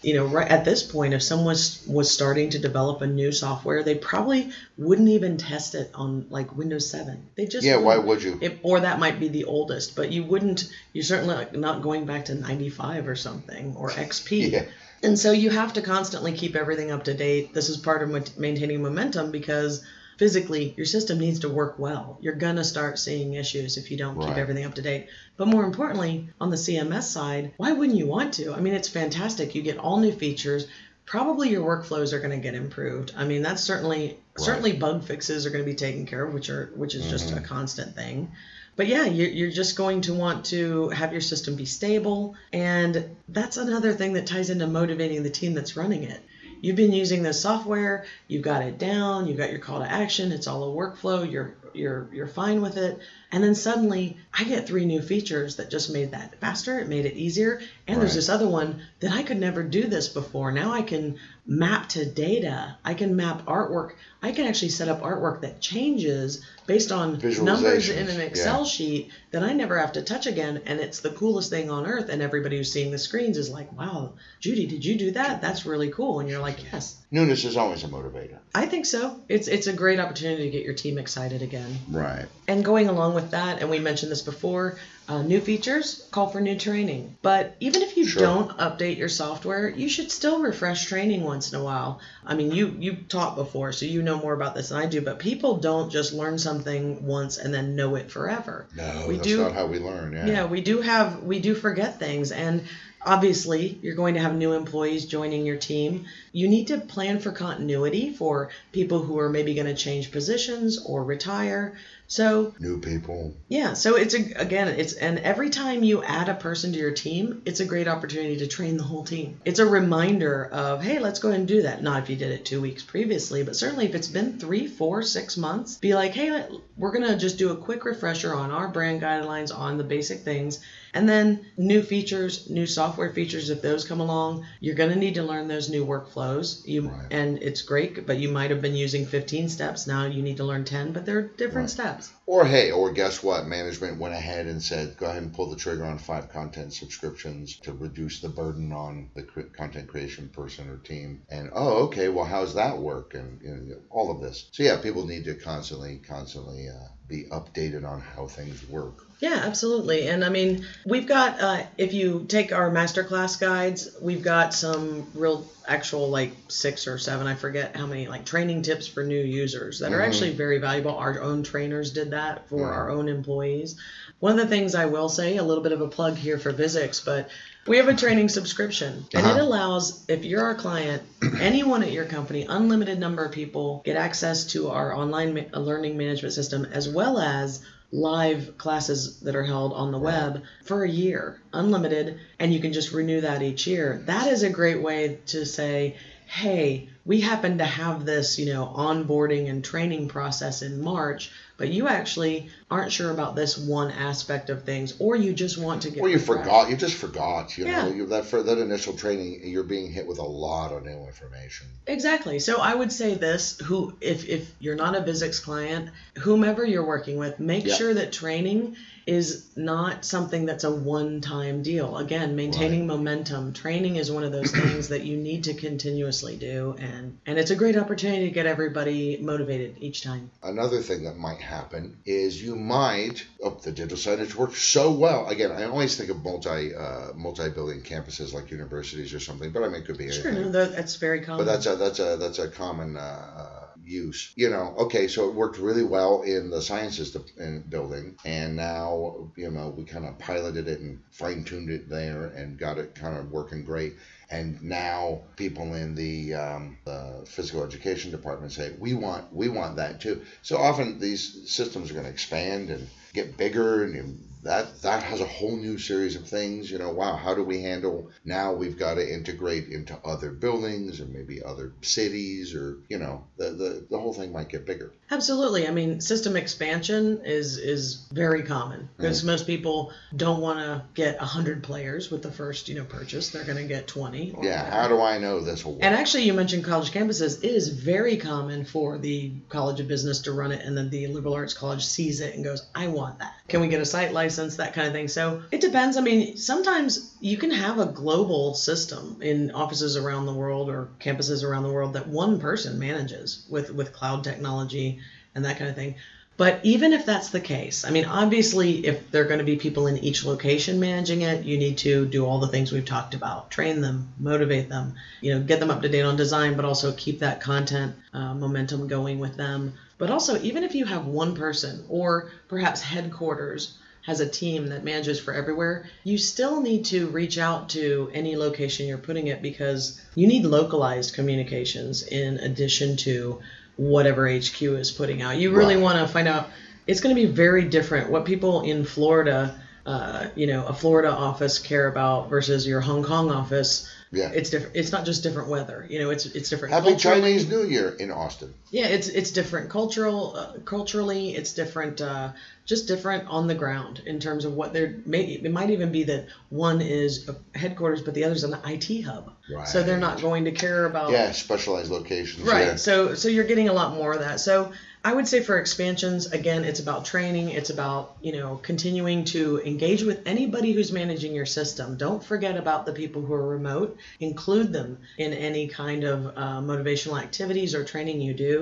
You 0.04 0.14
know, 0.14 0.26
right 0.28 0.48
at 0.48 0.64
this 0.64 0.84
point, 0.84 1.16
if 1.16 1.24
someone 1.24 1.48
was, 1.48 1.84
was 1.88 2.12
starting 2.12 2.52
to 2.52 2.60
develop 2.60 3.02
a 3.02 3.08
new 3.08 3.32
software, 3.32 3.82
they 3.82 3.96
probably 3.96 4.52
wouldn't 4.78 5.10
even 5.10 5.38
test 5.38 5.74
it 5.74 5.90
on 5.96 6.28
like 6.30 6.56
Windows 6.56 6.90
7. 6.90 7.30
They 7.36 7.48
just 7.48 7.66
yeah, 7.66 7.78
why 7.78 7.98
would 7.98 8.22
you? 8.22 8.38
It, 8.40 8.60
or 8.62 8.82
that 8.82 9.00
might 9.00 9.20
be 9.20 9.28
the 9.28 9.46
oldest, 9.46 9.96
but 9.96 10.12
you 10.12 10.24
wouldn't. 10.24 10.72
You're 10.94 11.04
certainly 11.04 11.48
not 11.54 11.82
going 11.82 12.06
back 12.06 12.26
to 12.26 12.36
95 12.36 13.08
or 13.08 13.16
something 13.16 13.76
or 13.76 13.90
XP. 13.90 14.52
Yeah. 14.52 14.66
And 15.02 15.18
so 15.18 15.32
you 15.32 15.50
have 15.50 15.74
to 15.74 15.82
constantly 15.82 16.34
keep 16.34 16.56
everything 16.56 16.92
up 16.92 17.04
to 17.06 17.14
date. 17.14 17.54
This 17.54 17.70
is 17.70 17.78
part 17.78 18.02
of 18.02 18.38
maintaining 18.38 18.82
momentum 18.82 19.32
because 19.32 19.84
physically 20.18 20.74
your 20.76 20.86
system 20.86 21.20
needs 21.20 21.40
to 21.40 21.50
work 21.50 21.78
well. 21.78 22.18
You're 22.22 22.34
going 22.34 22.56
to 22.58 22.64
start 22.64 23.00
seeing 23.00 23.34
issues 23.34 23.78
if 23.78 23.92
you 23.92 23.98
don't 23.98 24.20
keep 24.20 24.36
everything 24.38 24.66
up 24.66 24.76
to 24.76 24.82
date. 24.82 25.08
But 25.38 25.48
more 25.48 25.64
importantly, 25.64 26.30
on 26.42 26.50
the 26.50 26.58
CMS 26.58 27.04
side, 27.04 27.54
why 27.58 27.72
wouldn't 27.72 27.98
you 27.98 28.08
want 28.08 28.34
to? 28.36 28.54
I 28.54 28.60
mean, 28.60 28.74
it's 28.74 28.90
fantastic. 28.90 29.56
You 29.56 29.62
get 29.62 29.78
all 29.78 29.98
new 29.98 30.12
features. 30.12 30.68
Probably 31.06 31.50
your 31.50 31.66
workflows 31.66 32.12
are 32.12 32.20
going 32.20 32.32
to 32.32 32.44
get 32.44 32.56
improved. 32.56 33.14
I 33.16 33.26
mean, 33.26 33.42
that's 33.42 33.64
certainly 33.64 34.20
certainly 34.38 34.74
bug 34.74 35.04
fixes 35.04 35.46
are 35.46 35.52
going 35.52 35.64
to 35.64 35.70
be 35.70 35.76
taken 35.76 36.06
care 36.06 36.26
of, 36.26 36.34
which 36.34 36.50
are 36.50 36.72
which 36.76 36.96
is 36.96 37.10
just 37.10 37.32
a 37.32 37.36
mm-hmm. 37.36 37.46
constant 37.46 37.96
thing. 37.96 38.32
But 38.76 38.88
yeah, 38.88 39.06
you're, 39.06 39.30
you're 39.30 39.52
just 39.52 39.76
going 39.76 40.02
to 40.02 40.14
want 40.14 40.46
to 40.46 40.90
have 40.90 41.12
your 41.12 41.22
system 41.22 41.56
be 41.56 41.66
stable. 41.66 42.36
And 42.54 43.18
that's 43.28 43.58
another 43.58 43.92
thing 43.94 44.14
that 44.14 44.28
ties 44.28 44.52
into 44.52 44.68
motivating 44.68 45.24
the 45.24 45.32
team 45.32 45.56
that's 45.56 45.76
running 45.76 46.04
it. 46.04 46.24
You've 46.62 46.76
been 46.76 46.94
using 46.94 47.24
this 47.24 47.42
software, 47.42 48.06
you've 48.28 48.42
got 48.42 48.64
it 48.64 48.78
down, 48.78 49.28
you've 49.28 49.38
got 49.38 49.52
your 49.52 49.60
call 49.60 49.80
to 49.80 49.92
action, 49.92 50.32
it's 50.32 50.48
all 50.48 50.64
a 50.64 50.76
workflow, 50.76 51.30
you're 51.30 51.56
you're 51.78 52.10
you're 52.12 52.28
fine 52.28 52.62
with 52.62 52.78
it. 52.78 53.00
And 53.32 53.44
then 53.44 53.56
suddenly 53.56 54.18
I 54.34 54.46
get 54.46 54.68
three 54.68 54.86
new 54.86 55.02
features 55.02 55.58
that 55.58 55.70
just 55.70 55.92
made 55.92 56.12
that 56.12 56.40
faster, 56.40 56.80
it 56.80 56.88
made 56.88 57.06
it 57.06 57.16
easier. 57.16 57.62
And 57.86 58.02
there's 58.02 58.16
this 58.16 58.30
other 58.30 58.48
one 58.48 58.82
that 59.02 59.12
I 59.12 59.24
could 59.24 59.38
never 59.38 59.64
do 59.64 59.88
this 59.88 60.08
before. 60.08 60.52
Now 60.52 60.72
I 60.72 60.82
can 60.82 61.18
map 61.46 61.88
to 61.90 62.06
data. 62.06 62.78
I 62.84 62.94
can 62.94 63.16
map 63.16 63.46
artwork. 63.46 63.94
I 64.22 64.32
can 64.32 64.46
actually 64.46 64.70
set 64.70 64.90
up 64.90 65.02
artwork 65.02 65.42
that 65.42 65.62
changes 65.62 66.46
based 66.66 66.92
on 66.92 67.20
numbers 67.42 67.90
in 67.90 68.08
an 68.08 68.18
yeah. 68.18 68.26
Excel 68.26 68.66
sheet 68.66 69.12
that 69.32 69.44
I 69.44 69.54
never 69.54 69.78
have 69.78 69.94
to 69.94 70.02
touch 70.02 70.28
again. 70.28 70.62
And 70.66 70.80
it's 70.80 71.00
the 71.00 71.10
coolest 71.10 71.50
thing 71.50 71.70
on 71.70 71.86
earth. 71.86 72.10
And 72.10 72.22
everybody 72.22 72.58
who's 72.58 72.72
seeing 72.72 72.92
the 72.92 72.98
screens 72.98 73.38
is 73.38 73.50
like, 73.50 73.72
wow, 73.78 74.14
Judy, 74.42 74.68
did 74.68 74.84
you 74.84 74.98
do 74.98 75.12
that? 75.12 75.42
That's 75.42 75.66
really 75.66 75.90
cool. 75.90 76.20
And 76.20 76.30
you're 76.30 76.42
like, 76.42 76.62
yes, 76.72 76.98
Newness 77.12 77.46
is 77.46 77.56
always 77.56 77.84
a 77.86 77.88
motivator. 77.88 78.40
I 78.54 78.66
think 78.66 78.86
so. 78.86 79.22
It's, 79.30 79.48
it's 79.48 79.68
a 79.68 79.74
great 79.74 80.00
opportunity 80.00 80.44
to 80.44 80.50
get 80.50 80.66
your 80.66 80.74
team 80.74 80.98
excited 80.98 81.42
again. 81.42 81.67
Right. 81.90 82.26
And 82.48 82.64
going 82.64 82.88
along 82.88 83.14
with 83.14 83.32
that, 83.32 83.60
and 83.62 83.70
we 83.70 83.80
mentioned 83.80 84.12
this 84.12 84.22
before, 84.22 84.78
uh, 85.10 85.22
new 85.22 85.40
features 85.42 86.06
call 86.12 86.28
for 86.30 86.40
new 86.42 86.58
training. 86.58 87.16
But 87.22 87.56
even 87.60 87.82
if 87.82 87.96
you 87.98 88.06
Sure. 88.06 88.22
don't 88.22 88.58
update 88.58 88.98
your 88.98 89.10
software, 89.10 89.70
you 89.70 89.88
should 89.90 90.12
still 90.12 90.40
refresh 90.42 90.86
training 90.86 91.24
once 91.24 91.52
in 91.52 91.60
a 91.60 91.64
while. 91.64 92.00
I 92.26 92.36
mean, 92.36 92.52
you 92.52 92.76
you 92.80 92.98
taught 93.10 93.36
before, 93.36 93.72
so 93.72 93.86
you 93.86 94.02
know 94.02 94.18
more 94.18 94.34
about 94.34 94.56
this 94.56 94.70
than 94.70 94.78
I 94.80 94.86
do. 94.86 95.02
But 95.02 95.20
people 95.20 95.58
don't 95.58 95.90
just 95.90 96.14
learn 96.14 96.38
something 96.38 97.06
once 97.06 97.38
and 97.38 97.54
then 97.54 97.76
know 97.76 97.96
it 97.96 98.12
forever. 98.12 98.68
No, 98.76 99.06
We 99.08 99.16
that's 99.16 99.28
do- 99.28 99.44
not 99.44 99.54
how 99.54 99.66
we 99.68 99.80
learn. 99.80 100.14
Yeah. 100.14 100.26
Yeah, 100.28 100.46
we 100.46 100.62
do 100.62 100.82
have 100.82 101.24
we 101.24 101.40
do 101.40 101.54
forget 101.54 102.00
things 102.00 102.32
and 102.32 102.64
obviously 103.06 103.78
you're 103.82 103.96
going 103.96 104.16
to 104.16 104.20
have 104.20 104.36
new 104.36 104.54
employees 104.54 105.06
joining 105.06 105.46
your 105.46 105.58
team. 105.58 106.06
You 106.32 106.48
need 106.48 106.68
to 106.68 106.80
plan 106.80 107.20
for 107.20 107.32
continuity 107.32 108.10
for 108.10 108.50
people 108.72 109.02
who 109.02 109.20
are 109.20 109.30
maybe 109.30 109.54
going 109.54 109.68
to 109.68 109.76
change 109.76 110.12
positions 110.12 110.78
or 110.78 111.04
retire. 111.04 111.74
So, 112.10 112.54
New 112.60 112.80
people. 112.80 113.34
yeah, 113.50 113.74
so 113.74 113.96
it's 113.98 114.14
a, 114.14 114.32
again, 114.38 114.70
it's 114.70 114.94
and 114.94 115.20
every 115.20 115.50
time 115.50 115.84
you 115.84 116.02
add 116.04 116.30
a 116.30 116.34
person 116.34 116.72
to 116.72 116.80
your 116.80 116.92
team, 116.94 117.42
it's 117.46 117.60
a 117.60 117.66
great 117.66 117.88
opportunity 117.90 118.38
to 118.38 118.48
train 118.48 118.78
the 118.78 118.84
whole 118.84 119.04
team. 119.04 119.42
It's 119.44 119.60
a 119.60 119.66
reminder 119.66 120.46
of, 120.46 120.82
hey, 120.82 121.00
let's 121.00 121.20
go 121.20 121.28
ahead 121.28 121.40
and 121.42 121.48
do 121.50 121.64
that. 121.64 121.84
Not 121.84 122.04
if 122.04 122.10
you 122.10 122.16
did 122.16 122.32
it 122.32 122.46
two 122.46 122.62
weeks 122.62 122.82
previously, 122.82 123.44
but 123.44 123.58
certainly 123.58 123.86
if 123.86 123.94
it's 123.96 124.08
been 124.08 124.40
three, 124.40 124.68
four, 124.68 125.02
six 125.04 125.36
months, 125.36 125.76
be 125.78 125.94
like, 125.96 126.14
hey, 126.14 126.46
we're 126.78 126.92
gonna 126.94 127.18
just 127.18 127.38
do 127.38 127.52
a 127.52 127.58
quick 127.58 127.84
refresher 127.84 128.34
on 128.34 128.52
our 128.52 128.70
brand 128.70 129.02
guidelines 129.02 129.54
on 129.56 129.78
the 129.78 129.84
basic 129.84 130.22
things, 130.22 130.60
and 130.94 131.10
then 131.10 131.46
new 131.58 131.82
features, 131.82 132.50
new 132.50 132.66
software 132.66 133.12
features. 133.12 133.50
If 133.50 133.62
those 133.62 133.84
come 133.84 134.00
along, 134.00 134.46
you're 134.62 134.76
gonna 134.76 134.96
need 134.96 135.16
to 135.16 135.24
learn 135.24 135.50
those 135.50 135.70
new 135.70 135.86
workflows. 135.86 136.66
You 136.66 136.88
Right. 136.88 137.08
and 137.12 137.38
it's 137.44 137.64
great, 137.64 138.06
but 138.06 138.18
you 138.18 138.30
might 138.30 138.50
have 138.52 138.62
been 138.62 138.76
using 138.76 139.06
15 139.06 139.50
steps. 139.50 139.86
Now 139.88 140.06
you 140.06 140.22
need 140.22 140.38
to 140.38 140.46
learn 140.46 140.64
10, 140.64 140.94
but 140.94 141.06
they're 141.06 141.22
different 141.22 141.66
Right. 141.68 141.70
steps. 141.70 141.97
Or 142.26 142.46
hey, 142.46 142.72
or 142.72 142.92
guess 142.92 143.24
what? 143.24 143.48
Management 143.48 144.00
went 144.00 144.14
ahead 144.14 144.48
and 144.48 144.62
said, 144.62 144.98
go 144.98 145.06
ahead 145.08 145.24
and 145.24 145.34
pull 145.34 145.50
the 145.50 145.56
trigger 145.56 145.86
on 145.86 145.98
five 145.98 146.30
content 146.30 146.74
subscriptions 146.74 147.58
to 147.60 147.74
reduce 147.74 148.20
the 148.20 148.30
burden 148.30 148.72
on 148.72 149.10
the 149.16 149.24
content 149.24 149.88
creation 149.88 150.30
person 150.30 150.70
or 150.70 150.78
team. 150.78 151.24
And 151.30 151.50
oh, 151.54 151.86
okay, 151.86 152.10
well, 152.10 152.26
how's 152.26 152.56
that 152.56 152.78
work? 152.78 153.14
And 153.14 153.42
you 153.42 153.50
know, 153.50 153.82
all 153.90 154.12
of 154.12 154.22
this. 154.22 154.50
So 154.52 154.64
yeah, 154.64 154.78
people 154.82 155.06
need 155.08 155.26
to 155.26 155.36
constantly, 155.36 155.98
constantly 155.98 156.68
uh, 156.70 156.88
be 157.08 157.24
updated 157.26 157.88
on 157.88 158.02
how 158.02 158.28
things 158.28 158.68
work. 158.70 159.04
Yeah, 159.20 159.42
absolutely. 159.46 160.08
And 160.08 160.24
I 160.24 160.30
mean, 160.30 160.66
we've 160.86 161.08
got, 161.08 161.42
uh, 161.42 161.64
if 161.78 161.94
you 161.94 162.26
take 162.28 162.52
our 162.52 162.70
masterclass 162.70 163.40
guides, 163.40 163.90
we've 164.00 164.22
got 164.22 164.54
some 164.54 165.08
real 165.16 165.50
actual 165.68 166.10
like 166.10 166.32
six 166.50 166.88
or 166.88 166.98
seven, 167.00 167.26
I 167.26 167.34
forget 167.34 167.76
how 167.76 167.88
many, 167.88 168.08
like 168.08 168.26
training 168.26 168.62
tips 168.62 168.88
for 168.88 169.04
new 169.04 169.20
users 169.20 169.80
that 169.80 169.92
are 169.92 170.00
Mhm. 170.00 170.06
actually 170.06 170.32
very 170.32 170.60
valuable. 170.60 170.92
Our 170.92 171.20
own 171.22 171.44
trainers 171.44 171.92
did 171.92 172.12
that 172.12 172.48
for 172.50 172.68
Mhm. 172.68 172.72
our 172.72 172.90
own 172.92 173.10
employees. 173.10 173.76
One 174.20 174.38
of 174.40 174.48
the 174.50 174.56
things 174.56 174.76
I 174.76 174.86
will 174.86 175.10
say, 175.10 175.38
a 175.38 175.44
little 175.44 175.64
bit 175.64 175.72
of 175.72 175.82
a 175.82 175.88
plug 175.88 176.16
here 176.16 176.38
for 176.38 176.54
Visix, 176.54 177.04
but 177.04 177.30
we 177.68 177.78
have 177.78 177.88
a 177.88 177.94
training 177.96 178.30
subscription 178.30 179.06
and 179.14 179.26
it 179.26 179.32
Uh-huh. 179.32 179.42
allows, 179.42 180.04
if 180.08 180.24
you're 180.26 180.42
our 180.44 180.56
client, 180.56 181.04
anyone 181.40 181.84
at 181.84 181.92
your 181.92 182.06
company, 182.06 182.46
unlimited 182.48 183.00
number 183.00 183.24
of 183.26 183.32
people 183.32 183.82
get 183.86 183.98
access 183.98 184.46
to 184.54 184.70
our 184.70 184.94
online 184.96 185.34
ma- 185.34 185.60
learning 185.60 185.98
management 185.98 186.34
system 186.34 186.66
as 186.72 186.88
well 186.88 187.20
as 187.20 187.62
live 187.92 188.58
classes 188.58 189.20
that 189.22 189.36
are 189.36 189.44
held 189.46 189.72
on 189.74 189.92
the 189.92 189.98
web 189.98 190.44
for 190.66 190.84
a 190.84 190.90
year, 190.90 191.42
unlimited, 191.54 192.20
and 192.40 192.54
you 192.54 192.60
can 192.60 192.74
just 192.74 192.92
renew 192.92 193.22
that 193.22 193.42
each 193.42 193.66
year. 193.66 194.04
That 194.08 194.28
is 194.28 194.44
a 194.44 194.50
great 194.50 194.82
way 194.82 195.20
to 195.28 195.46
say, 195.46 195.96
hey, 196.26 196.90
we 197.06 197.22
happen 197.22 197.60
to 197.60 197.64
have 197.64 198.06
this, 198.06 198.38
you 198.38 198.52
know, 198.54 198.66
onboarding 198.76 199.50
and 199.50 199.64
training 199.64 200.10
process 200.10 200.62
in 200.62 200.82
March, 200.82 201.32
but 201.58 201.70
you 201.70 201.88
actually 201.88 202.50
aren't 202.70 202.92
sure 202.92 203.12
about 203.12 203.36
this 203.36 203.58
one 203.58 203.92
aspect 203.92 204.50
of 204.50 204.64
things, 204.64 204.94
or 205.00 205.16
you 205.16 205.34
just 205.34 205.58
want 205.58 205.82
to 205.84 205.90
get 205.90 206.02
Or 206.04 206.08
you 206.10 206.18
refreshed. 206.18 206.44
forgot, 206.44 206.70
you 206.70 206.76
just 206.78 206.96
forgot, 206.96 207.58
you 207.58 207.66
know, 207.66 207.88
you, 207.90 208.06
that 208.08 208.26
for 208.26 208.42
that 208.44 208.58
initial 208.58 208.94
training, 208.94 209.42
you're 209.44 209.64
being 209.64 209.92
hit 209.92 210.06
with 210.08 210.20
a 210.20 210.24
lot 210.24 210.72
of 210.72 210.84
new 210.86 211.06
information. 211.06 211.68
Exactly. 211.88 212.40
So 212.40 212.58
I 212.62 212.74
would 212.76 212.92
say 212.92 213.16
this: 213.16 213.60
who, 213.60 213.96
if 214.02 214.28
if 214.28 214.50
you're 214.60 214.76
not 214.76 214.96
a 214.96 215.02
Visix 215.02 215.42
client, 215.42 215.90
whomever 216.18 216.64
you're 216.66 216.86
working 216.86 217.18
with, 217.18 217.40
make 217.40 217.66
Yeah. 217.66 217.74
sure 217.76 217.94
that 217.94 218.12
training 218.14 218.76
is 219.06 219.46
not 219.56 220.04
something 220.04 220.46
that's 220.46 220.66
a 220.66 220.72
one-time 220.72 221.64
deal. 221.64 221.96
Again, 221.96 222.36
maintaining 222.36 222.86
momentum. 222.88 223.54
Training 223.54 223.96
is 223.96 224.12
one 224.12 224.26
of 224.26 224.34
those 224.34 224.52
things 224.62 224.90
that 224.90 225.04
you 225.06 225.16
need 225.16 225.46
to 225.46 225.54
continuously 225.54 226.36
do, 226.36 226.76
and 226.78 227.18
and 227.26 227.40
it's 227.40 227.52
a 227.52 227.56
great 227.56 227.78
opportunity 227.78 228.26
to 228.26 228.32
get 228.32 228.46
everybody 228.46 229.18
motivated 229.22 229.78
each 229.80 230.04
time. 230.04 230.30
Another 230.44 230.82
thing 230.82 231.04
that 231.06 231.16
might 231.18 231.40
happen 231.48 231.98
is 232.06 232.42
you 232.42 232.56
might, 232.56 233.26
oh, 233.44 233.58
the 233.64 233.72
digital 233.72 233.98
signage 233.98 234.36
works 234.36 234.62
so 234.62 234.92
well. 234.92 235.28
Again, 235.28 235.52
I 235.52 235.64
always 235.64 235.98
think 235.98 236.10
of 236.12 236.24
multi 236.24 236.76
uh, 236.76 237.14
multi 237.16 237.50
building 237.50 237.82
campuses 237.82 238.34
like 238.34 238.52
universities 238.52 239.14
or 239.14 239.20
something, 239.20 239.52
but 239.52 239.64
I 239.64 239.68
mean 239.70 239.82
it 239.82 239.86
could 239.88 239.98
be 239.98 240.12
Sure, 240.12 240.28
anything. 240.32 240.52
no, 240.52 240.66
that's 240.66 240.98
very 240.98 241.22
common. 241.22 241.46
But 241.46 241.52
that's 241.52 241.66
a 241.66 241.76
that's 241.76 242.00
a 242.00 242.18
that's 242.18 242.40
a 242.40 242.50
common 242.50 242.98
uh, 242.98 243.00
uh, 243.00 243.68
use. 243.84 244.34
You 244.36 244.50
know, 244.50 244.76
okay, 244.86 245.08
so 245.08 245.30
it 245.30 245.36
worked 245.36 245.58
really 245.58 245.84
well 245.84 246.22
in 246.22 246.50
the 246.50 246.62
sciences 246.62 247.12
de- 247.12 247.44
in 247.44 247.64
building, 247.68 248.18
and 248.26 248.56
now 248.56 249.32
you 249.36 249.50
know 249.50 249.74
we 249.76 249.84
kind 249.86 250.06
of 250.06 250.20
piloted 250.20 250.68
it 250.68 250.80
and 250.82 251.00
fine 251.12 251.44
tuned 251.44 251.70
it 251.70 251.90
there 251.90 252.26
and 252.26 252.60
got 252.60 252.78
it 252.78 252.94
kind 252.96 253.18
of 253.18 253.32
working 253.32 253.64
great. 253.64 253.94
And 254.30 254.62
now 254.62 255.22
people 255.38 255.74
in 255.74 255.96
the, 255.96 256.34
um, 256.34 256.78
the 256.84 257.24
physical 257.26 257.64
education 257.64 258.12
department 258.12 258.52
say 258.52 258.74
we 258.78 258.94
want 258.94 259.32
we 259.32 259.48
want 259.48 259.78
that 259.78 260.02
too. 260.02 260.22
So 260.42 260.58
often 260.58 261.00
these 261.00 261.50
systems 261.50 261.90
are 261.90 261.94
going 261.94 262.06
to 262.06 262.12
expand 262.12 262.70
and 262.70 262.88
get 263.14 263.38
bigger 263.38 263.84
and 263.84 264.27
that 264.44 264.82
that 264.82 265.04
has 265.04 265.20
a 265.22 265.26
whole 265.26 265.56
new 265.58 265.78
series 265.78 266.16
of 266.16 266.28
things. 266.28 266.70
You 266.72 266.78
know, 266.80 266.92
wow, 266.92 267.16
how 267.16 267.34
do 267.34 267.44
we 267.44 267.62
handle 267.62 268.10
now? 268.24 268.54
We've 268.54 268.78
got 268.78 268.96
to 268.96 269.14
integrate 269.14 269.68
into 269.70 269.98
other 270.06 270.32
buildings 270.32 271.02
or 271.02 271.06
maybe 271.06 271.42
other 271.44 271.74
cities, 271.82 272.54
or 272.54 272.78
you 272.90 272.98
know, 272.98 273.24
the 273.38 273.50
the, 273.52 273.88
the 273.90 273.98
whole 274.00 274.14
thing 274.14 274.32
might 274.32 274.50
get 274.50 274.66
bigger. 274.66 274.92
Absolutely. 275.10 275.68
I 275.68 275.72
mean, 275.72 276.02
system 276.02 276.36
expansion 276.36 277.22
is 277.24 277.58
is 277.58 278.08
very 278.12 278.44
common 278.44 278.90
because 278.98 279.22
Mm. 279.22 279.26
most 279.28 279.48
people 279.48 279.92
don't 280.16 280.42
want 280.42 280.60
to 280.60 280.84
get 280.94 281.20
100 281.20 281.64
players 281.64 282.12
with 282.12 282.22
the 282.22 282.32
first, 282.32 282.68
you 282.70 282.76
know, 282.76 282.84
purchase. 282.84 283.30
They're 283.30 283.44
going 283.46 283.58
to 283.58 283.64
get 283.68 283.88
20 283.88 284.34
or 284.36 284.44
Yeah, 284.46 284.64
whatever. 284.64 284.76
how 284.82 284.88
do 284.90 285.02
I 285.02 285.18
know 285.18 285.40
this 285.40 285.64
will 285.66 285.74
work? 285.74 285.84
And 285.84 285.96
actually, 285.96 286.24
you 286.24 286.34
mentioned 286.34 286.64
college 286.66 286.92
campuses. 286.92 287.44
It 287.44 287.52
is 287.52 287.70
very 287.70 288.18
common 288.18 288.66
for 288.66 288.98
the 288.98 289.32
College 289.50 289.80
of 289.80 289.88
Business 289.88 290.20
to 290.22 290.32
run 290.34 290.52
it, 290.52 290.64
and 290.66 290.78
then 290.78 290.90
the 290.90 291.08
liberal 291.08 291.34
arts 291.34 291.54
college 291.54 291.86
sees 291.86 292.20
it 292.22 292.36
and 292.36 292.44
goes, 292.44 292.66
"I 292.76 292.88
want 292.88 293.20
that. 293.20 293.34
Can 293.48 293.62
we 293.62 293.68
get 293.70 293.80
a 293.82 293.86
site 293.86 294.12
license? 294.28 294.58
That 294.58 294.74
kind 294.74 294.88
of 294.88 294.94
thing." 294.94 295.08
So 295.08 295.42
it 295.52 295.62
depends. 295.62 295.98
I 295.98 296.02
mean, 296.02 296.38
sometimes 296.38 297.12
you 297.20 297.38
can 297.38 297.52
have 297.52 297.80
a 297.80 297.86
global 297.86 298.54
system 298.54 299.20
in 299.22 299.52
offices 299.52 299.98
around 299.98 300.26
the 300.26 300.34
world 300.34 300.70
or 300.70 300.90
campuses 301.00 301.44
around 301.44 301.64
the 301.64 301.72
world 301.72 301.94
that 301.94 302.08
one 302.08 302.40
person 302.40 302.80
manages 302.80 303.46
with 303.50 303.72
with 303.72 303.94
cloud 303.94 304.24
technology 304.24 305.00
and 305.34 305.46
that 305.46 305.58
kind 305.58 305.70
of 305.70 305.76
thing. 305.76 305.96
But 306.38 306.60
even 306.62 306.94
if 306.94 307.04
that's 307.04 307.30
the 307.30 307.40
case, 307.40 307.84
I 307.84 307.90
mean, 307.90 308.06
obviously, 308.06 308.86
if 308.86 309.10
there 309.10 309.24
are 309.24 309.28
going 309.28 309.40
to 309.40 309.44
be 309.44 309.56
people 309.56 309.88
in 309.88 309.98
each 309.98 310.24
location 310.24 310.80
managing 310.80 311.22
it, 311.22 311.44
you 311.44 311.58
need 311.58 311.80
to 311.80 312.06
do 312.06 312.28
all 312.28 312.40
the 312.40 312.48
things 312.48 312.72
we've 312.72 312.86
talked 312.86 313.16
about 313.16 313.50
train 313.50 313.82
them, 313.82 314.14
motivate 314.20 314.70
them, 314.70 314.94
you 315.20 315.34
know, 315.34 315.42
get 315.42 315.60
them 315.60 315.72
up 315.72 315.82
to 315.82 315.90
date 315.90 316.04
on 316.04 316.16
design, 316.16 316.56
but 316.56 316.64
also 316.64 316.92
keep 316.92 317.20
that 317.20 317.42
content 317.42 317.96
uh, 318.14 318.36
momentum 318.36 318.88
going 318.88 319.18
with 319.18 319.36
them. 319.36 319.74
But 319.98 320.12
also, 320.12 320.40
even 320.42 320.64
if 320.64 320.76
you 320.76 320.86
have 320.86 321.08
one 321.08 321.36
person 321.36 321.84
or 321.90 322.30
perhaps 322.48 322.82
headquarters 322.82 323.74
has 324.08 324.22
a 324.22 324.26
team 324.28 324.68
that 324.68 324.86
manages 324.86 325.20
for 325.20 325.34
everywhere, 325.34 325.86
you 326.06 326.18
still 326.18 326.62
need 326.62 326.86
to 326.86 327.08
reach 327.08 327.38
out 327.38 327.68
to 327.68 328.10
any 328.14 328.38
location 328.38 328.88
you're 328.88 328.98
putting 328.98 329.28
it 329.28 329.42
because 329.42 330.00
you 330.16 330.26
need 330.28 330.46
localized 330.46 331.14
communications 331.14 332.04
in 332.04 332.38
addition 332.38 332.96
to 332.96 333.40
whatever 333.76 334.26
HQ 334.28 334.62
is 334.62 334.92
putting 334.92 335.22
out. 335.22 335.38
You 335.38 335.52
really 335.52 335.76
Right. 335.76 335.84
want 335.84 336.00
to 336.08 336.12
find 336.12 336.28
out. 336.28 336.50
It's 336.88 337.02
going 337.02 337.14
to 337.14 337.22
be 337.22 337.28
very 337.28 337.66
different 337.66 338.10
what 338.10 338.24
people 338.24 338.62
in 338.62 338.86
Florida, 338.86 339.60
uh, 339.86 340.28
you 340.36 340.48
know, 340.48 340.66
a 340.66 340.74
Florida 340.74 341.10
office 341.10 341.60
care 341.60 341.88
about 341.88 342.30
versus 342.30 342.66
your 342.66 342.80
Hong 342.80 343.04
Kong 343.04 343.30
office. 343.30 343.90
Yeah. 344.14 344.32
It's 344.34 344.50
different. 344.50 344.78
It's 344.78 344.94
not 344.94 345.04
just 345.04 345.22
different 345.22 345.50
weather. 345.50 345.86
You 345.90 346.00
know, 346.00 346.12
it's 346.12 346.26
it's 346.28 346.50
different. 346.50 346.74
Happy 346.74 346.92
culturally. 346.92 347.20
Chinese 347.20 347.50
New 347.50 347.66
Year 347.66 347.90
in 348.00 348.10
Austin. 348.10 348.54
Yeah, 348.70 348.88
it's 348.88 349.08
it's 349.08 349.32
different 349.32 349.70
cultural 349.70 350.36
uh, 350.36 350.60
culturally. 350.66 351.36
It's 351.36 351.54
different, 351.54 352.02
uh, 352.02 352.34
just 352.66 352.88
different 352.88 353.28
on 353.30 353.48
the 353.48 353.56
ground 353.56 354.02
in 354.06 354.20
terms 354.20 354.44
of 354.44 354.54
what 354.54 354.74
they're. 354.74 354.98
May, 355.06 355.24
it 355.24 355.52
might 355.52 355.70
even 355.70 355.92
be 355.92 356.04
that 356.04 356.28
one 356.50 356.82
is 356.82 357.30
a 357.30 357.58
headquarters, 357.58 358.02
but 358.02 358.14
the 358.14 358.26
other's 358.26 358.44
an 358.44 358.58
IT 358.66 359.04
hub. 359.04 359.34
Right. 359.50 359.68
So 359.68 359.84
they're 359.84 359.98
not 359.98 360.22
going 360.22 360.46
to 360.46 360.52
care 360.52 360.86
about. 360.86 361.12
Yeah, 361.12 361.32
specialized 361.32 361.92
locations. 361.92 362.46
Right. 362.46 362.68
Yeah. 362.68 362.76
So 362.76 363.16
so 363.16 363.30
you're 363.30 363.46
getting 363.46 363.70
a 363.70 363.74
lot 363.74 363.94
more 363.96 364.14
of 364.14 364.20
that. 364.20 364.42
So 364.42 364.74
I 365.08 365.14
would 365.14 365.28
say 365.28 365.40
for 365.40 365.58
expansions, 365.58 366.34
again, 366.34 366.66
it's 366.66 366.82
about 366.82 367.06
training. 367.06 367.52
It's 367.52 367.70
about 367.70 368.18
you 368.22 368.34
know 368.34 368.60
continuing 368.62 369.24
to 369.36 369.62
engage 369.62 370.04
with 370.04 370.24
anybody 370.26 370.74
who's 370.74 370.92
managing 370.92 371.34
your 371.34 371.46
system. 371.46 371.96
Don't 371.96 372.22
forget 372.22 372.58
about 372.58 372.86
the 372.86 372.92
people 372.92 373.22
who 373.22 373.34
are 373.34 373.48
remote. 373.48 373.98
Include 374.20 374.74
them 374.74 374.98
in 375.18 375.32
any 375.32 375.70
kind 375.70 376.04
of 376.04 376.26
uh, 376.36 376.60
motivational 376.62 377.22
activities 377.22 377.74
or 377.74 377.86
training 377.86 378.20
you 378.20 378.34
do. 378.34 378.57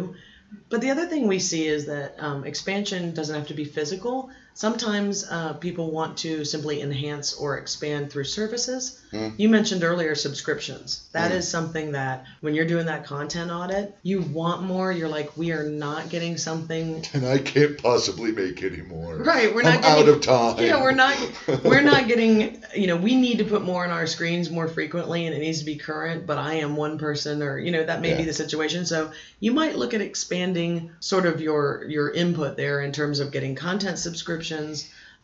But 0.70 0.82
the 0.82 0.92
other 0.92 1.08
thing 1.08 1.28
we 1.28 1.40
see 1.40 1.68
is 1.68 1.86
that 1.86 2.16
um, 2.20 2.46
expansion 2.46 3.14
doesn't 3.14 3.36
have 3.36 3.48
to 3.48 3.54
be 3.54 3.66
physical. 3.66 4.30
Sometimes 4.58 5.26
uh, 5.30 5.52
people 5.54 5.92
want 5.92 6.18
to 6.20 6.46
simply 6.46 6.80
enhance 6.82 7.34
or 7.34 7.58
expand 7.58 8.10
through 8.10 8.24
services. 8.24 9.02
Hmm. 9.12 9.30
You 9.36 9.50
mentioned 9.50 9.84
earlier 9.84 10.16
subscriptions. 10.16 11.04
That 11.12 11.34
is 11.34 11.46
Mm. 11.46 11.52
something 11.52 11.92
that 11.92 12.24
when 12.40 12.56
you're 12.56 12.66
doing 12.66 12.86
that 12.86 13.06
content 13.06 13.52
audit, 13.52 13.94
you 14.02 14.22
want 14.22 14.64
more. 14.64 14.94
You're 14.94 15.10
like, 15.10 15.36
we 15.36 15.52
are 15.52 15.64
not 15.70 16.10
getting 16.10 16.38
something. 16.38 17.04
And 17.14 17.26
I 17.28 17.38
can't 17.40 17.78
possibly 17.78 18.32
make 18.32 18.64
any 18.64 18.82
more. 18.82 19.18
Right, 19.18 19.54
we're 19.54 19.64
I'm 19.64 19.74
not 19.74 19.82
getting. 19.82 20.04
out 20.04 20.10
of 20.10 20.22
time. 20.22 20.66
Yeah, 20.66 20.82
we're 20.82 20.92
not 20.92 21.18
we're 21.66 21.82
not 21.82 22.08
getting. 22.08 22.64
You 22.74 22.88
know, 22.88 22.96
we 22.96 23.16
need 23.16 23.40
to 23.40 23.44
put 23.44 23.62
more 23.62 23.84
on 23.84 23.92
our 23.92 24.08
screens 24.08 24.50
more 24.50 24.70
frequently, 24.70 25.26
and 25.26 25.36
it 25.36 25.40
needs 25.40 25.60
to 25.60 25.66
be 25.66 25.76
current. 25.76 26.26
But 26.26 26.38
I 26.38 26.56
am 26.56 26.78
one 26.78 26.98
person, 26.98 27.44
or 27.44 27.60
you 27.60 27.72
know, 27.72 27.84
that 27.84 28.00
may 28.00 28.16
be 28.16 28.24
the 28.24 28.34
situation. 28.34 28.86
So 28.86 29.12
you 29.42 29.52
might 29.52 29.76
look 29.76 29.94
at 29.94 30.00
expanding 30.00 30.92
sort 31.02 31.26
of 31.26 31.42
your 31.42 31.86
your 31.90 32.10
input 32.12 32.56
there 32.56 32.80
in 32.82 32.94
terms 32.94 33.20
of 33.20 33.34
getting 33.34 33.56
content 33.56 34.00
subscriptions. 34.00 34.45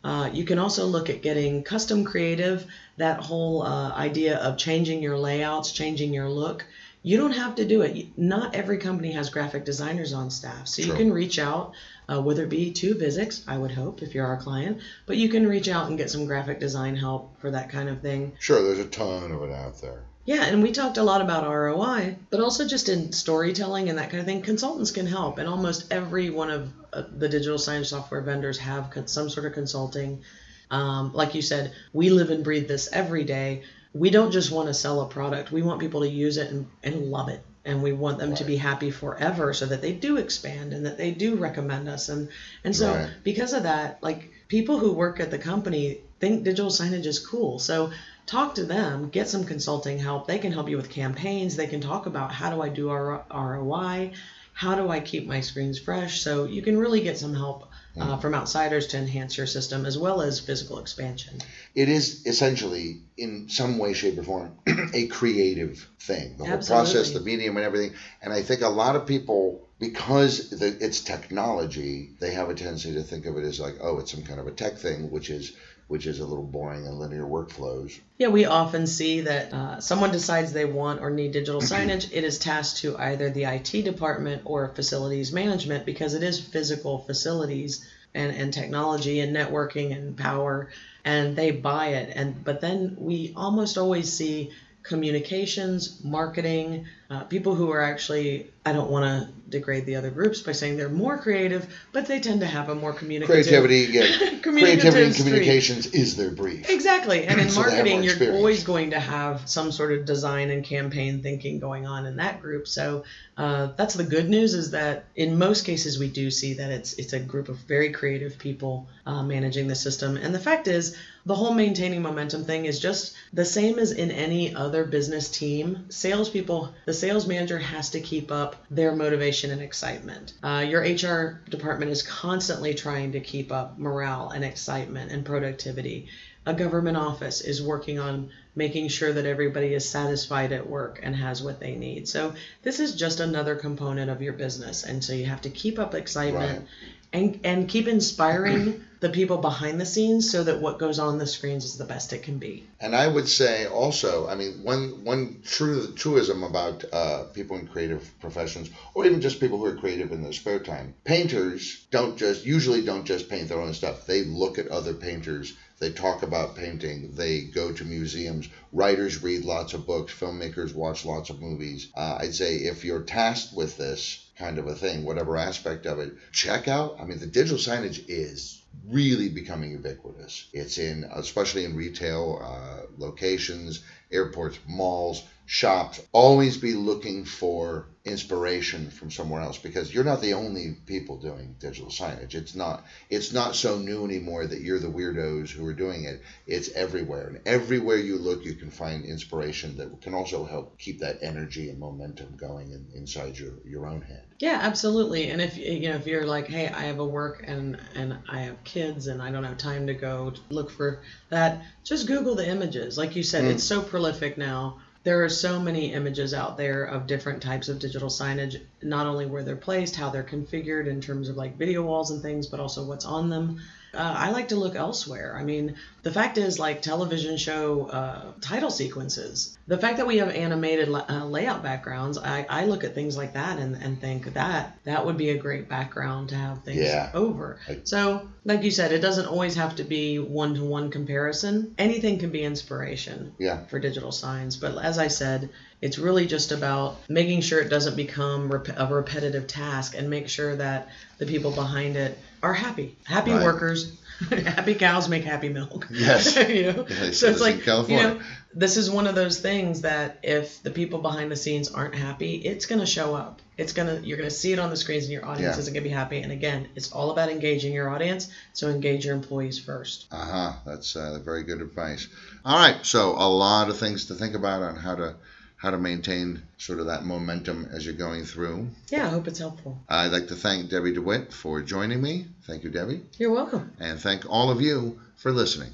Uh, 0.04 0.28
you 0.32 0.44
can 0.44 0.58
also 0.58 0.84
look 0.86 1.08
at 1.08 1.22
getting 1.22 1.62
custom 1.62 2.04
creative. 2.04 2.66
That 2.96 3.20
whole 3.20 3.62
uh, 3.62 3.92
idea 3.92 4.38
of 4.38 4.58
changing 4.58 5.02
your 5.02 5.16
layouts, 5.16 5.72
changing 5.72 6.12
your 6.12 6.28
look. 6.28 6.66
You 7.02 7.18
don't 7.18 7.32
have 7.32 7.56
to 7.56 7.64
do 7.64 7.82
it. 7.82 8.16
Not 8.16 8.54
every 8.54 8.78
company 8.78 9.12
has 9.12 9.30
graphic 9.30 9.64
designers 9.64 10.12
on 10.12 10.30
staff, 10.30 10.68
so 10.68 10.82
you 10.82 10.92
can 10.94 11.12
reach 11.12 11.38
out 11.38 11.72
uh, 12.08 12.20
whether 12.20 12.44
it 12.44 12.48
be 12.48 12.72
to 12.72 12.94
Visix, 12.94 13.42
I 13.46 13.58
would 13.58 13.72
hope, 13.72 14.02
if 14.02 14.14
you're 14.14 14.26
our 14.26 14.36
client, 14.36 14.80
but 15.06 15.16
you 15.16 15.28
can 15.28 15.46
reach 15.46 15.68
out 15.68 15.88
and 15.88 15.98
get 15.98 16.10
some 16.10 16.26
graphic 16.26 16.60
design 16.60 16.96
help 16.96 17.40
for 17.40 17.50
that 17.50 17.70
kind 17.70 17.88
of 17.88 18.00
thing. 18.00 18.32
Sure, 18.38 18.62
there's 18.62 18.78
a 18.78 18.88
ton 18.88 19.32
of 19.32 19.42
it 19.42 19.50
out 19.50 19.80
there. 19.80 20.04
Yeah, 20.24 20.44
and 20.44 20.62
we 20.62 20.70
talked 20.70 20.98
a 20.98 21.02
lot 21.02 21.20
about 21.20 21.50
ROI, 21.50 22.16
but 22.30 22.40
also 22.40 22.66
just 22.66 22.88
in 22.88 23.12
storytelling 23.12 23.88
and 23.88 23.98
that 23.98 24.10
kind 24.10 24.20
of 24.20 24.26
thing. 24.26 24.42
Consultants 24.42 24.92
can 24.92 25.06
help, 25.06 25.38
and 25.38 25.48
almost 25.48 25.92
every 25.92 26.30
one 26.30 26.50
of 26.50 26.72
uh, 26.92 27.02
the 27.16 27.28
digital 27.28 27.58
signage 27.58 27.86
software 27.86 28.20
vendors 28.20 28.58
have 28.58 28.90
con- 28.90 29.08
some 29.08 29.28
sort 29.28 29.46
of 29.46 29.52
consulting. 29.52 30.22
Um, 30.70 31.12
like 31.12 31.34
you 31.34 31.42
said, 31.42 31.72
we 31.92 32.10
live 32.10 32.30
and 32.30 32.44
breathe 32.44 32.68
this 32.68 32.88
every 32.92 33.24
day. 33.24 33.62
We 33.94 34.10
don't 34.10 34.30
just 34.32 34.50
want 34.50 34.68
to 34.68 34.74
sell 34.74 35.00
a 35.00 35.08
product, 35.08 35.52
we 35.52 35.62
want 35.62 35.80
people 35.80 36.00
to 36.00 36.08
use 36.08 36.36
it 36.38 36.50
and, 36.50 36.66
and 36.82 37.10
love 37.10 37.28
it. 37.28 37.42
And 37.64 37.80
we 37.82 37.92
want 37.92 38.18
them 38.18 38.34
to 38.34 38.44
be 38.44 38.56
happy 38.56 38.90
forever 38.90 39.54
so 39.54 39.66
that 39.66 39.80
they 39.80 39.92
do 39.92 40.16
expand 40.16 40.72
and 40.72 40.86
that 40.86 40.98
they 40.98 41.12
do 41.12 41.36
recommend 41.36 41.88
us. 41.88 42.08
And, 42.08 42.28
and 42.64 42.74
so, 42.74 42.92
Right. 42.92 43.10
because 43.22 43.52
of 43.52 43.62
that, 43.64 44.02
like 44.02 44.30
people 44.48 44.78
who 44.80 44.92
work 44.92 45.20
at 45.20 45.30
the 45.30 45.38
company 45.38 46.00
think 46.18 46.42
digital 46.42 46.70
signage 46.70 47.06
is 47.06 47.24
cool. 47.24 47.60
So, 47.60 47.92
talk 48.26 48.56
to 48.56 48.64
them, 48.64 49.10
get 49.10 49.28
some 49.28 49.44
consulting 49.44 49.98
help. 49.98 50.26
They 50.26 50.38
can 50.38 50.50
help 50.52 50.68
you 50.68 50.76
with 50.76 50.90
campaigns. 50.90 51.54
They 51.54 51.68
can 51.68 51.80
talk 51.80 52.06
about 52.06 52.32
how 52.32 52.50
do 52.50 52.60
I 52.62 52.68
do 52.68 52.90
R- 52.90 53.24
ROI? 53.32 54.12
How 54.54 54.74
do 54.74 54.88
I 54.88 55.00
keep 55.00 55.26
my 55.26 55.40
screens 55.40 55.78
fresh? 55.78 56.20
So 56.20 56.44
you 56.44 56.62
can 56.62 56.76
really 56.78 57.00
get 57.02 57.16
some 57.18 57.34
help 57.34 57.68
uh, 57.98 58.16
from 58.18 58.34
outsiders 58.34 58.86
to 58.88 58.98
enhance 58.98 59.36
your 59.36 59.46
system 59.46 59.84
as 59.84 59.98
well 59.98 60.22
as 60.22 60.40
physical 60.40 60.78
expansion. 60.78 61.40
It 61.74 61.88
is 61.88 62.26
essentially, 62.26 63.00
in 63.16 63.48
some 63.48 63.78
way, 63.78 63.92
shape, 63.92 64.18
or 64.18 64.22
form, 64.22 64.58
a 64.94 65.06
creative 65.08 65.86
thing. 66.00 66.36
The 66.38 66.44
whole 66.44 66.62
process, 66.62 67.10
the 67.10 67.20
medium, 67.20 67.56
and 67.56 67.66
everything. 67.66 67.94
And 68.22 68.32
I 68.32 68.42
think 68.42 68.62
a 68.62 68.68
lot 68.68 68.96
of 68.96 69.06
people, 69.06 69.68
because 69.78 70.50
the, 70.50 70.76
it's 70.80 71.00
technology, 71.00 72.10
they 72.20 72.32
have 72.32 72.48
a 72.48 72.54
tendency 72.54 72.94
to 72.94 73.02
think 73.02 73.26
of 73.26 73.36
it 73.36 73.44
as 73.44 73.60
like, 73.60 73.76
oh, 73.80 73.98
it's 73.98 74.10
some 74.10 74.22
kind 74.22 74.40
of 74.40 74.46
a 74.46 74.52
tech 74.52 74.78
thing, 74.78 75.10
which 75.10 75.28
is 75.28 75.52
which 75.92 76.06
is 76.06 76.20
a 76.20 76.24
little 76.24 76.42
boring 76.42 76.86
and 76.86 76.98
linear 76.98 77.24
workflows. 77.24 78.00
Yeah, 78.16 78.28
we 78.28 78.46
often 78.46 78.86
see 78.86 79.20
that 79.20 79.52
uh, 79.52 79.78
someone 79.78 80.10
decides 80.10 80.50
they 80.50 80.64
want 80.64 81.02
or 81.02 81.10
need 81.10 81.32
digital 81.32 81.60
signage. 81.72 82.08
It 82.10 82.24
is 82.24 82.38
tasked 82.38 82.78
to 82.78 82.96
either 82.96 83.28
the 83.28 83.44
IT 83.44 83.84
department 83.84 84.40
or 84.46 84.68
facilities 84.68 85.34
management 85.34 85.84
because 85.84 86.14
it 86.14 86.22
is 86.22 86.40
physical 86.40 87.00
facilities 87.00 87.86
and, 88.14 88.34
and 88.34 88.54
technology 88.54 89.20
and 89.20 89.36
networking 89.36 89.94
and 89.94 90.16
power, 90.16 90.70
and 91.04 91.36
they 91.36 91.50
buy 91.50 91.88
it. 91.88 92.10
And 92.16 92.42
but 92.42 92.62
then 92.62 92.96
we 92.98 93.34
almost 93.36 93.76
always 93.76 94.10
see 94.10 94.50
communications, 94.82 96.02
marketing, 96.04 96.86
uh, 97.10 97.24
people 97.24 97.54
who 97.54 97.70
are 97.70 97.80
actually 97.80 98.46
I 98.64 98.72
don't 98.72 98.90
want 98.90 99.04
to 99.04 99.32
degrade 99.50 99.86
the 99.86 99.96
other 99.96 100.10
groups 100.10 100.40
by 100.40 100.52
saying 100.52 100.76
they're 100.76 100.88
more 100.88 101.18
creative, 101.18 101.66
but 101.92 102.06
they 102.06 102.20
tend 102.20 102.40
to 102.40 102.46
have 102.46 102.68
a 102.68 102.74
more 102.74 102.92
communicative 102.92 103.44
Creativity, 103.44 103.92
yeah, 103.92 104.38
communicative 104.40 104.42
creativity 104.92 105.04
and 105.04 105.14
communications 105.16 105.86
is 105.88 106.16
their 106.16 106.30
brief. 106.30 106.70
Exactly. 106.70 107.26
And 107.26 107.40
in 107.40 107.48
So 107.52 107.60
marketing, 107.60 108.04
you're 108.04 108.32
always 108.34 108.62
going 108.64 108.90
to 108.90 109.00
have 109.00 109.48
some 109.48 109.72
sort 109.72 109.92
of 109.92 110.06
design 110.06 110.50
and 110.50 110.64
campaign 110.64 111.22
thinking 111.22 111.58
going 111.58 111.86
on 111.86 112.06
in 112.06 112.16
that 112.16 112.40
group. 112.40 112.66
So 112.68 113.04
uh, 113.36 113.68
that's 113.76 113.94
the 113.94 114.04
good 114.04 114.30
news 114.30 114.54
is 114.54 114.70
that 114.70 115.06
in 115.16 115.36
most 115.36 115.66
cases 115.66 115.98
we 115.98 116.08
do 116.08 116.30
see 116.30 116.54
that 116.54 116.70
it's 116.70 116.94
it's 116.94 117.12
a 117.12 117.20
group 117.20 117.48
of 117.48 117.56
very 117.58 117.90
creative 117.92 118.38
people 118.38 118.86
uh, 119.06 119.22
managing 119.22 119.66
the 119.66 119.74
system. 119.74 120.16
And 120.16 120.34
the 120.34 120.40
fact 120.40 120.68
is, 120.68 120.96
the 121.24 121.34
whole 121.34 121.54
maintaining 121.54 122.02
momentum 122.02 122.44
thing 122.44 122.64
is 122.64 122.80
just 122.80 123.14
the 123.32 123.44
same 123.44 123.78
as 123.78 123.92
in 123.92 124.10
any 124.10 124.54
other 124.54 124.84
business 124.84 125.28
team. 125.28 125.86
Salespeople, 125.88 126.74
the 126.84 126.92
sales 126.92 127.26
manager 127.26 127.58
has 127.58 127.90
to 127.90 128.00
keep 128.00 128.32
up 128.32 128.56
their 128.70 128.94
motivation 128.94 129.50
and 129.50 129.62
excitement. 129.62 130.32
Uh, 130.42 130.64
your 130.66 130.80
HR 130.80 131.40
department 131.48 131.92
is 131.92 132.02
constantly 132.02 132.74
trying 132.74 133.12
to 133.12 133.20
keep 133.20 133.52
up 133.52 133.78
morale 133.78 134.30
and 134.30 134.44
excitement 134.44 135.12
and 135.12 135.24
productivity. 135.24 136.08
A 136.44 136.54
government 136.54 136.96
office 136.96 137.40
is 137.40 137.62
working 137.62 138.00
on 138.00 138.30
making 138.56 138.88
sure 138.88 139.12
that 139.12 139.24
everybody 139.24 139.74
is 139.74 139.88
satisfied 139.88 140.50
at 140.50 140.68
work 140.68 140.98
and 141.02 141.14
has 141.14 141.40
what 141.40 141.60
they 141.60 141.76
need. 141.76 142.08
So 142.08 142.34
this 142.62 142.80
is 142.80 142.96
just 142.96 143.20
another 143.20 143.54
component 143.54 144.10
of 144.10 144.20
your 144.22 144.32
business, 144.32 144.82
and 144.82 145.04
so 145.04 145.12
you 145.12 145.26
have 145.26 145.42
to 145.42 145.50
keep 145.50 145.78
up 145.78 145.94
excitement. 145.94 146.60
Right. 146.60 146.68
and 147.12 147.40
and 147.44 147.68
keep 147.68 147.86
inspiring 147.86 148.82
the 149.02 149.10
people 149.10 149.38
behind 149.38 149.80
the 149.80 149.84
scenes 149.84 150.30
so 150.30 150.44
that 150.44 150.60
what 150.60 150.78
goes 150.78 151.00
on 151.00 151.18
the 151.18 151.26
screens 151.26 151.64
is 151.64 151.76
the 151.76 151.84
best 151.84 152.12
it 152.12 152.22
can 152.22 152.38
be. 152.38 152.64
And 152.78 152.94
I 152.94 153.08
would 153.08 153.28
say 153.28 153.66
also, 153.66 154.28
I 154.28 154.36
mean, 154.36 154.62
one 154.62 155.04
one 155.04 155.42
true 155.44 155.92
truism 155.94 156.44
about 156.44 156.84
uh, 156.92 157.24
people 157.34 157.56
in 157.56 157.66
creative 157.66 158.08
professions, 158.20 158.70
or 158.94 159.04
even 159.04 159.20
just 159.20 159.40
people 159.40 159.58
who 159.58 159.64
are 159.64 159.74
creative 159.74 160.12
in 160.12 160.22
their 160.22 160.32
spare 160.32 160.60
time, 160.60 160.94
painters 161.02 161.84
don't 161.90 162.16
just 162.16 162.46
usually 162.46 162.84
don't 162.84 163.04
just 163.04 163.28
paint 163.28 163.48
their 163.48 163.60
own 163.60 163.74
stuff. 163.74 164.06
They 164.06 164.22
look 164.22 164.56
at 164.56 164.68
other 164.68 164.94
painters. 164.94 165.52
They 165.80 165.90
talk 165.90 166.22
about 166.22 166.54
painting. 166.54 167.16
They 167.16 167.40
go 167.40 167.72
to 167.72 167.84
museums. 167.84 168.48
Writers 168.72 169.20
read 169.20 169.44
lots 169.44 169.74
of 169.74 169.84
books. 169.84 170.14
Filmmakers 170.14 170.76
watch 170.76 171.04
lots 171.04 171.28
of 171.28 171.42
movies. 171.42 171.88
Uh, 171.96 172.18
I'd 172.20 172.36
say 172.36 172.54
if 172.54 172.84
you're 172.84 173.02
tasked 173.02 173.52
with 173.52 173.76
this 173.76 174.24
kind 174.38 174.58
of 174.58 174.68
a 174.68 174.76
thing, 174.76 175.04
whatever 175.04 175.36
aspect 175.36 175.86
of 175.86 175.98
it, 175.98 176.12
check 176.30 176.68
out. 176.68 176.98
I 177.00 177.04
mean, 177.04 177.18
the 177.18 177.26
digital 177.26 177.58
signage 177.58 178.04
is 178.06 178.61
really 178.86 179.28
becoming 179.28 179.70
ubiquitous. 179.70 180.48
It's 180.52 180.78
in, 180.78 181.04
especially 181.12 181.64
in 181.64 181.76
retail 181.76 182.40
uh, 182.42 182.86
locations, 182.98 183.82
airports, 184.10 184.58
malls, 184.66 185.22
shops. 185.52 186.00
Always 186.12 186.56
be 186.56 186.72
looking 186.72 187.26
for 187.26 187.86
inspiration 188.06 188.88
from 188.88 189.10
somewhere 189.10 189.42
else 189.42 189.58
because 189.58 189.92
you're 189.92 190.02
not 190.02 190.22
the 190.22 190.32
only 190.32 190.74
people 190.86 191.18
doing 191.18 191.56
digital 191.60 191.90
signage. 191.90 192.34
It's 192.34 192.54
not 192.54 192.86
it's 193.10 193.34
not 193.34 193.54
so 193.54 193.78
new 193.78 194.06
anymore 194.06 194.46
that 194.46 194.62
you're 194.62 194.78
the 194.78 194.88
weirdos 194.88 195.50
who 195.50 195.66
are 195.66 195.74
doing 195.74 196.04
it. 196.04 196.22
It's 196.46 196.70
everywhere. 196.70 197.26
And 197.28 197.40
everywhere 197.44 197.98
you 197.98 198.16
look 198.16 198.46
you 198.46 198.54
can 198.54 198.70
find 198.70 199.04
inspiration 199.04 199.76
that 199.76 200.00
can 200.00 200.14
also 200.14 200.46
help 200.46 200.78
keep 200.78 201.00
that 201.00 201.18
energy 201.20 201.68
and 201.68 201.78
momentum 201.78 202.34
going 202.38 202.72
in, 202.72 202.86
inside 202.94 203.38
your, 203.38 203.52
your 203.66 203.86
own 203.86 204.00
head. 204.00 204.24
Yeah, 204.38 204.58
absolutely. 204.62 205.28
And 205.28 205.42
if 205.42 205.58
you 205.58 205.90
know 205.90 205.96
if 205.96 206.06
you're 206.06 206.26
like, 206.26 206.46
"Hey, 206.46 206.68
I 206.68 206.84
have 206.84 206.98
a 206.98 207.04
work 207.04 207.44
and 207.46 207.78
and 207.94 208.16
I 208.26 208.40
have 208.40 208.64
kids 208.64 209.06
and 209.06 209.20
I 209.20 209.30
don't 209.30 209.44
have 209.44 209.58
time 209.58 209.86
to 209.88 209.94
go 209.94 210.32
look 210.48 210.70
for 210.70 211.02
that," 211.28 211.62
just 211.84 212.06
Google 212.06 212.36
the 212.36 212.48
images. 212.48 212.96
Like 212.96 213.16
you 213.16 213.22
said, 213.22 213.44
mm. 213.44 213.50
it's 213.50 213.64
so 213.64 213.82
prolific 213.82 214.38
now 214.38 214.80
there 215.04 215.24
are 215.24 215.28
so 215.28 215.58
many 215.58 215.92
images 215.92 216.32
out 216.32 216.56
there 216.56 216.84
of 216.84 217.06
different 217.06 217.42
types 217.42 217.68
of 217.68 217.78
digital 217.78 218.08
signage, 218.08 218.60
not 218.82 219.06
only 219.06 219.26
where 219.26 219.42
they're 219.42 219.56
placed, 219.56 219.96
how 219.96 220.10
they're 220.10 220.22
configured 220.22 220.86
in 220.86 221.00
terms 221.00 221.28
of 221.28 221.36
like 221.36 221.56
video 221.58 221.82
walls 221.82 222.10
and 222.10 222.22
things, 222.22 222.46
but 222.46 222.60
also 222.60 222.84
what's 222.84 223.04
on 223.04 223.28
them. 223.28 223.60
Uh, 223.94 224.14
I 224.16 224.30
like 224.30 224.48
to 224.48 224.56
look 224.56 224.74
elsewhere. 224.74 225.36
I 225.38 225.44
mean, 225.44 225.76
the 226.02 226.10
fact 226.10 226.38
is, 226.38 226.58
like 226.58 226.82
television 226.82 227.36
show 227.36 227.86
uh, 227.86 228.32
title 228.40 228.70
sequences, 228.70 229.56
the 229.66 229.76
fact 229.76 229.98
that 229.98 230.06
we 230.06 230.18
have 230.18 230.30
animated 230.30 230.88
uh, 230.88 231.24
layout 231.26 231.62
backgrounds, 231.62 232.16
I, 232.16 232.46
I 232.48 232.64
look 232.64 232.84
at 232.84 232.94
things 232.94 233.16
like 233.16 233.34
that 233.34 233.58
and, 233.58 233.76
and 233.76 234.00
think 234.00 234.32
that 234.34 234.78
that 234.84 235.04
would 235.04 235.16
be 235.16 235.30
a 235.30 235.38
great 235.38 235.68
background 235.68 236.30
to 236.30 236.36
have 236.36 236.62
things 236.64 236.80
yeah. 236.80 237.10
over. 237.12 237.58
So, 237.84 238.28
like 238.44 238.62
you 238.62 238.70
said, 238.70 238.92
it 238.92 239.00
doesn't 239.00 239.26
always 239.26 239.54
have 239.56 239.76
to 239.76 239.84
be 239.84 240.18
one 240.18 240.54
to 240.54 240.64
one 240.64 240.90
comparison. 240.90 241.74
Anything 241.78 242.18
can 242.18 242.30
be 242.30 242.42
inspiration 242.42 243.34
yeah. 243.38 243.64
for 243.66 243.78
digital 243.78 244.10
signs. 244.10 244.56
But 244.56 244.82
as 244.82 244.98
I 244.98 245.08
said, 245.08 245.50
it's 245.80 245.98
really 245.98 246.26
just 246.26 246.52
about 246.52 246.98
making 247.08 247.42
sure 247.42 247.60
it 247.60 247.68
doesn't 247.68 247.96
become 247.96 248.50
rep- 248.50 248.78
a 248.78 248.86
repetitive 248.86 249.46
task 249.46 249.94
and 249.96 250.08
make 250.08 250.28
sure 250.28 250.56
that 250.56 250.88
the 251.18 251.26
people 251.26 251.50
behind 251.50 251.96
it 251.96 252.18
are 252.42 252.52
happy. 252.52 252.96
Happy 253.04 253.32
right. 253.32 253.44
workers, 253.44 253.92
happy 254.30 254.74
cows 254.74 255.08
make 255.08 255.24
happy 255.24 255.48
milk. 255.48 255.88
Yes. 255.90 256.36
you 256.48 256.72
know? 256.72 256.86
Yeah, 256.88 257.10
so 257.12 257.28
it's 257.28 257.40
like 257.40 257.66
you 257.66 257.96
know, 257.96 258.20
this 258.54 258.76
is 258.76 258.90
one 258.90 259.06
of 259.06 259.14
those 259.14 259.40
things 259.40 259.82
that 259.82 260.18
if 260.22 260.62
the 260.62 260.70
people 260.70 261.00
behind 261.00 261.30
the 261.30 261.36
scenes 261.36 261.70
aren't 261.70 261.94
happy, 261.94 262.34
it's 262.36 262.66
going 262.66 262.80
to 262.80 262.86
show 262.86 263.14
up. 263.14 263.40
It's 263.58 263.74
gonna 263.74 264.00
you're 264.02 264.16
gonna 264.16 264.30
see 264.30 264.54
it 264.54 264.58
on 264.58 264.70
the 264.70 264.76
screens, 264.76 265.04
and 265.04 265.12
your 265.12 265.26
audience 265.26 265.56
yeah. 265.56 265.60
isn't 265.60 265.74
gonna 265.74 265.84
be 265.84 265.90
happy. 265.90 266.18
And 266.18 266.32
again, 266.32 266.68
it's 266.74 266.90
all 266.90 267.10
about 267.10 267.28
engaging 267.28 267.74
your 267.74 267.90
audience. 267.90 268.28
So 268.54 268.68
engage 268.68 269.04
your 269.04 269.14
employees 269.14 269.58
first. 269.58 270.06
Uh 270.10 270.24
huh. 270.24 270.52
That's 270.64 270.96
uh, 270.96 271.20
very 271.22 271.42
good 271.42 271.60
advice. 271.60 272.08
All 272.46 272.56
right. 272.56 272.84
So 272.84 273.10
a 273.10 273.28
lot 273.28 273.68
of 273.68 273.76
things 273.76 274.06
to 274.06 274.14
think 274.14 274.34
about 274.34 274.62
on 274.62 274.76
how 274.76 274.94
to 274.94 275.14
how 275.62 275.70
to 275.70 275.78
maintain 275.78 276.42
sort 276.58 276.80
of 276.80 276.86
that 276.86 277.04
momentum 277.04 277.68
as 277.72 277.86
you're 277.86 277.94
going 277.94 278.24
through. 278.24 278.68
Yeah, 278.88 279.06
I 279.06 279.10
hope 279.10 279.28
it's 279.28 279.38
helpful. 279.38 279.78
I'd 279.88 280.10
like 280.10 280.26
to 280.26 280.34
thank 280.34 280.68
Debbie 280.68 280.92
DeWitt 280.92 281.32
for 281.32 281.62
joining 281.62 282.02
me. 282.02 282.26
Thank 282.48 282.64
you, 282.64 282.70
Debbie. 282.70 283.02
You're 283.16 283.30
welcome. 283.30 283.72
And 283.78 284.00
thank 284.00 284.28
all 284.28 284.50
of 284.50 284.60
you 284.60 284.98
for 285.14 285.30
listening. 285.30 285.70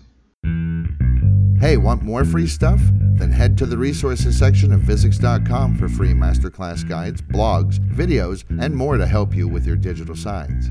Hey, 1.58 1.78
want 1.78 2.02
more 2.02 2.26
free 2.26 2.46
stuff? 2.46 2.80
Then 3.14 3.32
head 3.32 3.56
to 3.58 3.66
the 3.66 3.78
resources 3.78 4.38
section 4.38 4.72
of 4.72 4.82
Visix.com 4.82 5.78
for 5.78 5.88
free 5.88 6.12
masterclass 6.12 6.86
guides, 6.86 7.22
blogs, 7.22 7.78
videos, 7.78 8.44
and 8.62 8.76
more 8.76 8.98
to 8.98 9.06
help 9.06 9.34
you 9.34 9.48
with 9.48 9.66
your 9.66 9.76
digital 9.76 10.14
signs. 10.14 10.68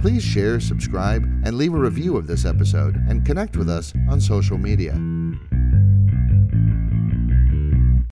Please 0.00 0.22
share, 0.22 0.60
subscribe, 0.60 1.24
and 1.44 1.58
leave 1.58 1.74
a 1.74 1.78
review 1.78 2.16
of 2.16 2.28
this 2.28 2.44
episode 2.44 2.94
and 3.08 3.26
connect 3.26 3.56
with 3.56 3.68
us 3.68 3.92
on 4.08 4.20
social 4.20 4.56
media. 4.56 4.96